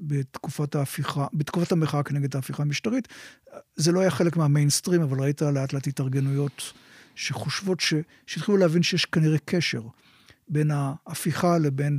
[0.00, 3.08] בתקופת ההפיכה, בתקופת המחאה כנגד ההפיכה המשטרית.
[3.76, 6.72] זה לא היה חלק מהמיינסטרים, אבל ראית לאט לאט התארגנויות
[7.14, 7.94] שחושבות, ש...
[8.26, 9.82] שהתחילו להבין שיש כנראה קשר
[10.48, 11.98] בין ההפיכה לבין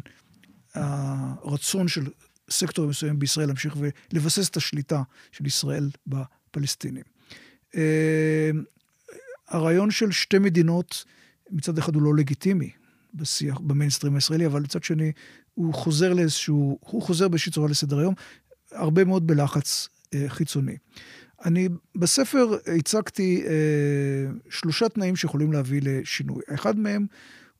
[0.73, 2.05] הרצון של
[2.49, 3.75] סקטורים מסוימים בישראל להמשיך
[4.11, 5.01] ולבסס את השליטה
[5.31, 7.03] של ישראל בפלסטינים.
[7.75, 8.51] אה,
[9.47, 11.05] הרעיון של שתי מדינות,
[11.51, 12.71] מצד אחד הוא לא לגיטימי
[13.13, 15.11] בשיח, במיינסטרים הישראלי, אבל מצד שני
[15.53, 18.13] הוא חוזר לאיזשהו, הוא חוזר באיזושהי צורה לסדר היום,
[18.71, 20.77] הרבה מאוד בלחץ אה, חיצוני.
[21.45, 26.41] אני בספר הצגתי אה, שלושה תנאים שיכולים להביא לשינוי.
[26.53, 27.05] אחד מהם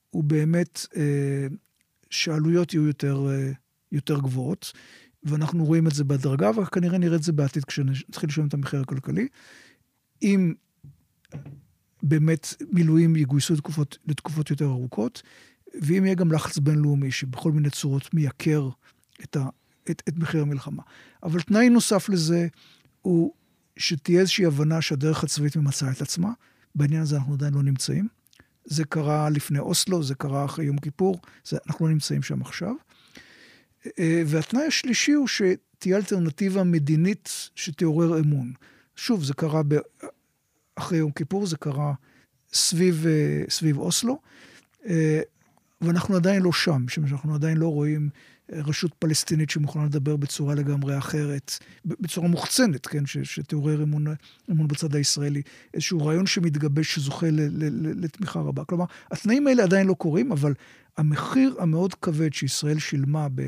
[0.10, 1.47] הוא באמת אה,
[2.10, 3.52] שהעלויות יהיו יותר, אה,
[3.91, 4.74] יותר גבוהות,
[5.24, 9.28] ואנחנו רואים את זה בהדרגה, וכנראה נראה את זה בעתיד כשנתחיל לשלם את המחיר הכלכלי.
[10.22, 10.54] אם
[12.04, 15.22] באמת מילואים יגויסו לתקופות, לתקופות יותר ארוכות,
[15.82, 18.70] ואם יהיה גם לחץ בינלאומי שבכל מיני צורות מייקר
[19.24, 19.45] את, ה,
[19.89, 20.84] את, את מחיר המלחמה.
[21.24, 22.47] אבל תנאי נוסף לזה
[23.02, 23.34] הוא
[23.78, 26.32] שתהיה איזושהי הבנה שהדרך הצבאית ממצה את עצמה.
[26.76, 28.08] בעניין הזה אנחנו עדיין לא נמצאים.
[28.66, 32.74] זה קרה לפני אוסלו, זה קרה אחרי יום כיפור, זה, אנחנו לא נמצאים שם עכשיו.
[34.00, 38.54] אה, והתנאי השלישי הוא שתהיה אלטרנטיבה מדינית שתעורר אמון.
[38.95, 39.62] שוב, זה קרה.
[40.80, 41.93] אחרי יום כיפור, זה קרה
[42.53, 44.19] סביב, אה, סביב אוסלו,
[44.86, 45.21] אה,
[45.82, 48.09] ואנחנו עדיין לא שם, משום שאנחנו עדיין לא רואים
[48.51, 51.51] רשות פלסטינית שמוכנה לדבר בצורה לגמרי אחרת,
[51.86, 54.07] בצורה מוחצנת, כן, ש, שתעורר אמון,
[54.51, 55.41] אמון בצד הישראלי.
[55.73, 58.63] איזשהו רעיון שמתגבש, שזוכה ל, ל, ל, לתמיכה רבה.
[58.65, 60.53] כלומר, התנאים האלה עדיין לא קורים, אבל
[60.97, 63.41] המחיר המאוד כבד שישראל שילמה ב...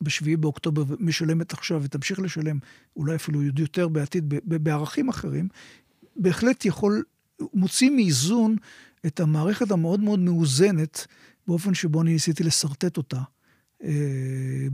[0.00, 2.58] ב-7 באוקטובר משלמת עכשיו ותמשיך לשלם,
[2.96, 5.48] אולי אפילו יותר בעתיד, בערכים אחרים,
[6.16, 7.02] בהחלט יכול,
[7.54, 8.56] מוציא מאיזון
[9.06, 11.06] את המערכת המאוד מאוד מאוזנת,
[11.46, 13.20] באופן שבו אני ניסיתי לשרטט אותה
[13.84, 13.90] אה,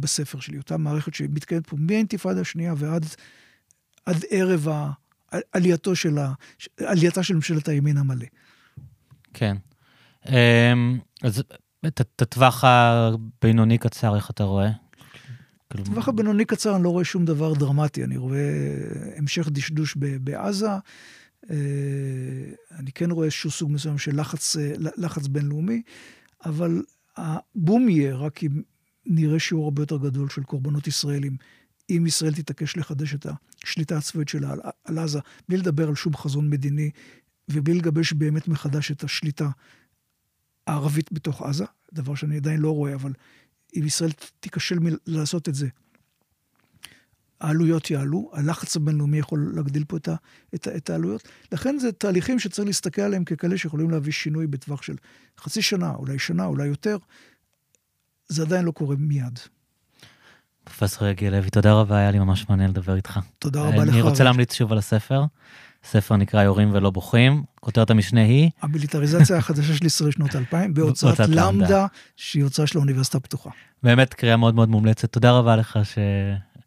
[0.00, 0.58] בספר שלי.
[0.58, 3.06] אותה מערכת שמתקיימת פה מהאינתיפאדה השנייה ועד
[4.06, 4.90] עד ערב ה,
[5.52, 6.32] עלייתו של ה,
[6.80, 8.26] עלייתה של ממשלת הימין המלא.
[9.34, 9.56] כן.
[10.28, 11.42] אמ, אז
[11.86, 14.70] את הטווח הבינוני קצר, איך אתה רואה?
[15.74, 18.40] בטווח הבינוני קצר אני לא רואה שום דבר דרמטי, אני רואה
[19.16, 20.70] המשך דשדוש בעזה.
[21.50, 21.56] אה,
[22.78, 25.82] אני כן רואה איזשהו סוג מסוים של לחץ, אה, לחץ בינלאומי,
[26.44, 26.82] אבל
[27.16, 28.62] הבום יהיה רק אם
[29.06, 31.36] נראה שיעור הרבה יותר גדול של קורבנות ישראלים.
[31.90, 33.26] אם ישראל תתעקש לחדש את
[33.64, 35.18] השליטה הצבאית שלה על, על עזה,
[35.48, 36.90] בלי לדבר על שום חזון מדיני,
[37.48, 39.50] ובלי לגבש באמת מחדש את השליטה
[40.66, 43.12] הערבית בתוך עזה, דבר שאני עדיין לא רואה, אבל
[43.76, 44.10] אם ישראל
[44.40, 45.68] תיכשל מלעשות את זה,
[47.40, 50.14] העלויות יעלו, הלחץ הבינלאומי יכול להגדיל פה את, ה,
[50.54, 51.28] את, את העלויות.
[51.52, 54.96] לכן זה תהליכים שצריך להסתכל עליהם ככאלה שיכולים להביא שינוי בטווח של
[55.40, 56.96] חצי שנה, אולי שנה, אולי יותר.
[58.28, 59.38] זה עדיין לא קורה מיד.
[60.64, 63.18] פרופסור יגיע לוי, תודה רבה, היה לי ממש מעניין לדבר איתך.
[63.38, 63.92] תודה רבה לך.
[63.92, 65.24] אני רוצה להמליץ שוב על הספר.
[65.84, 68.50] ספר נקרא יורים ולא בוכים, כותרת המשנה היא...
[68.62, 71.86] המיליטריזציה החדשה של ישראל שנות 2000, בהוצאת למדה,
[72.16, 73.50] שהיא הוצאה של האוניברסיטה הפתוחה.
[73.82, 75.98] באמת קריאה מאוד מאוד מומלצת, תודה רבה לך ש...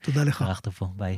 [0.01, 0.41] תודה לך.
[0.41, 1.17] ערכת פה, ביי.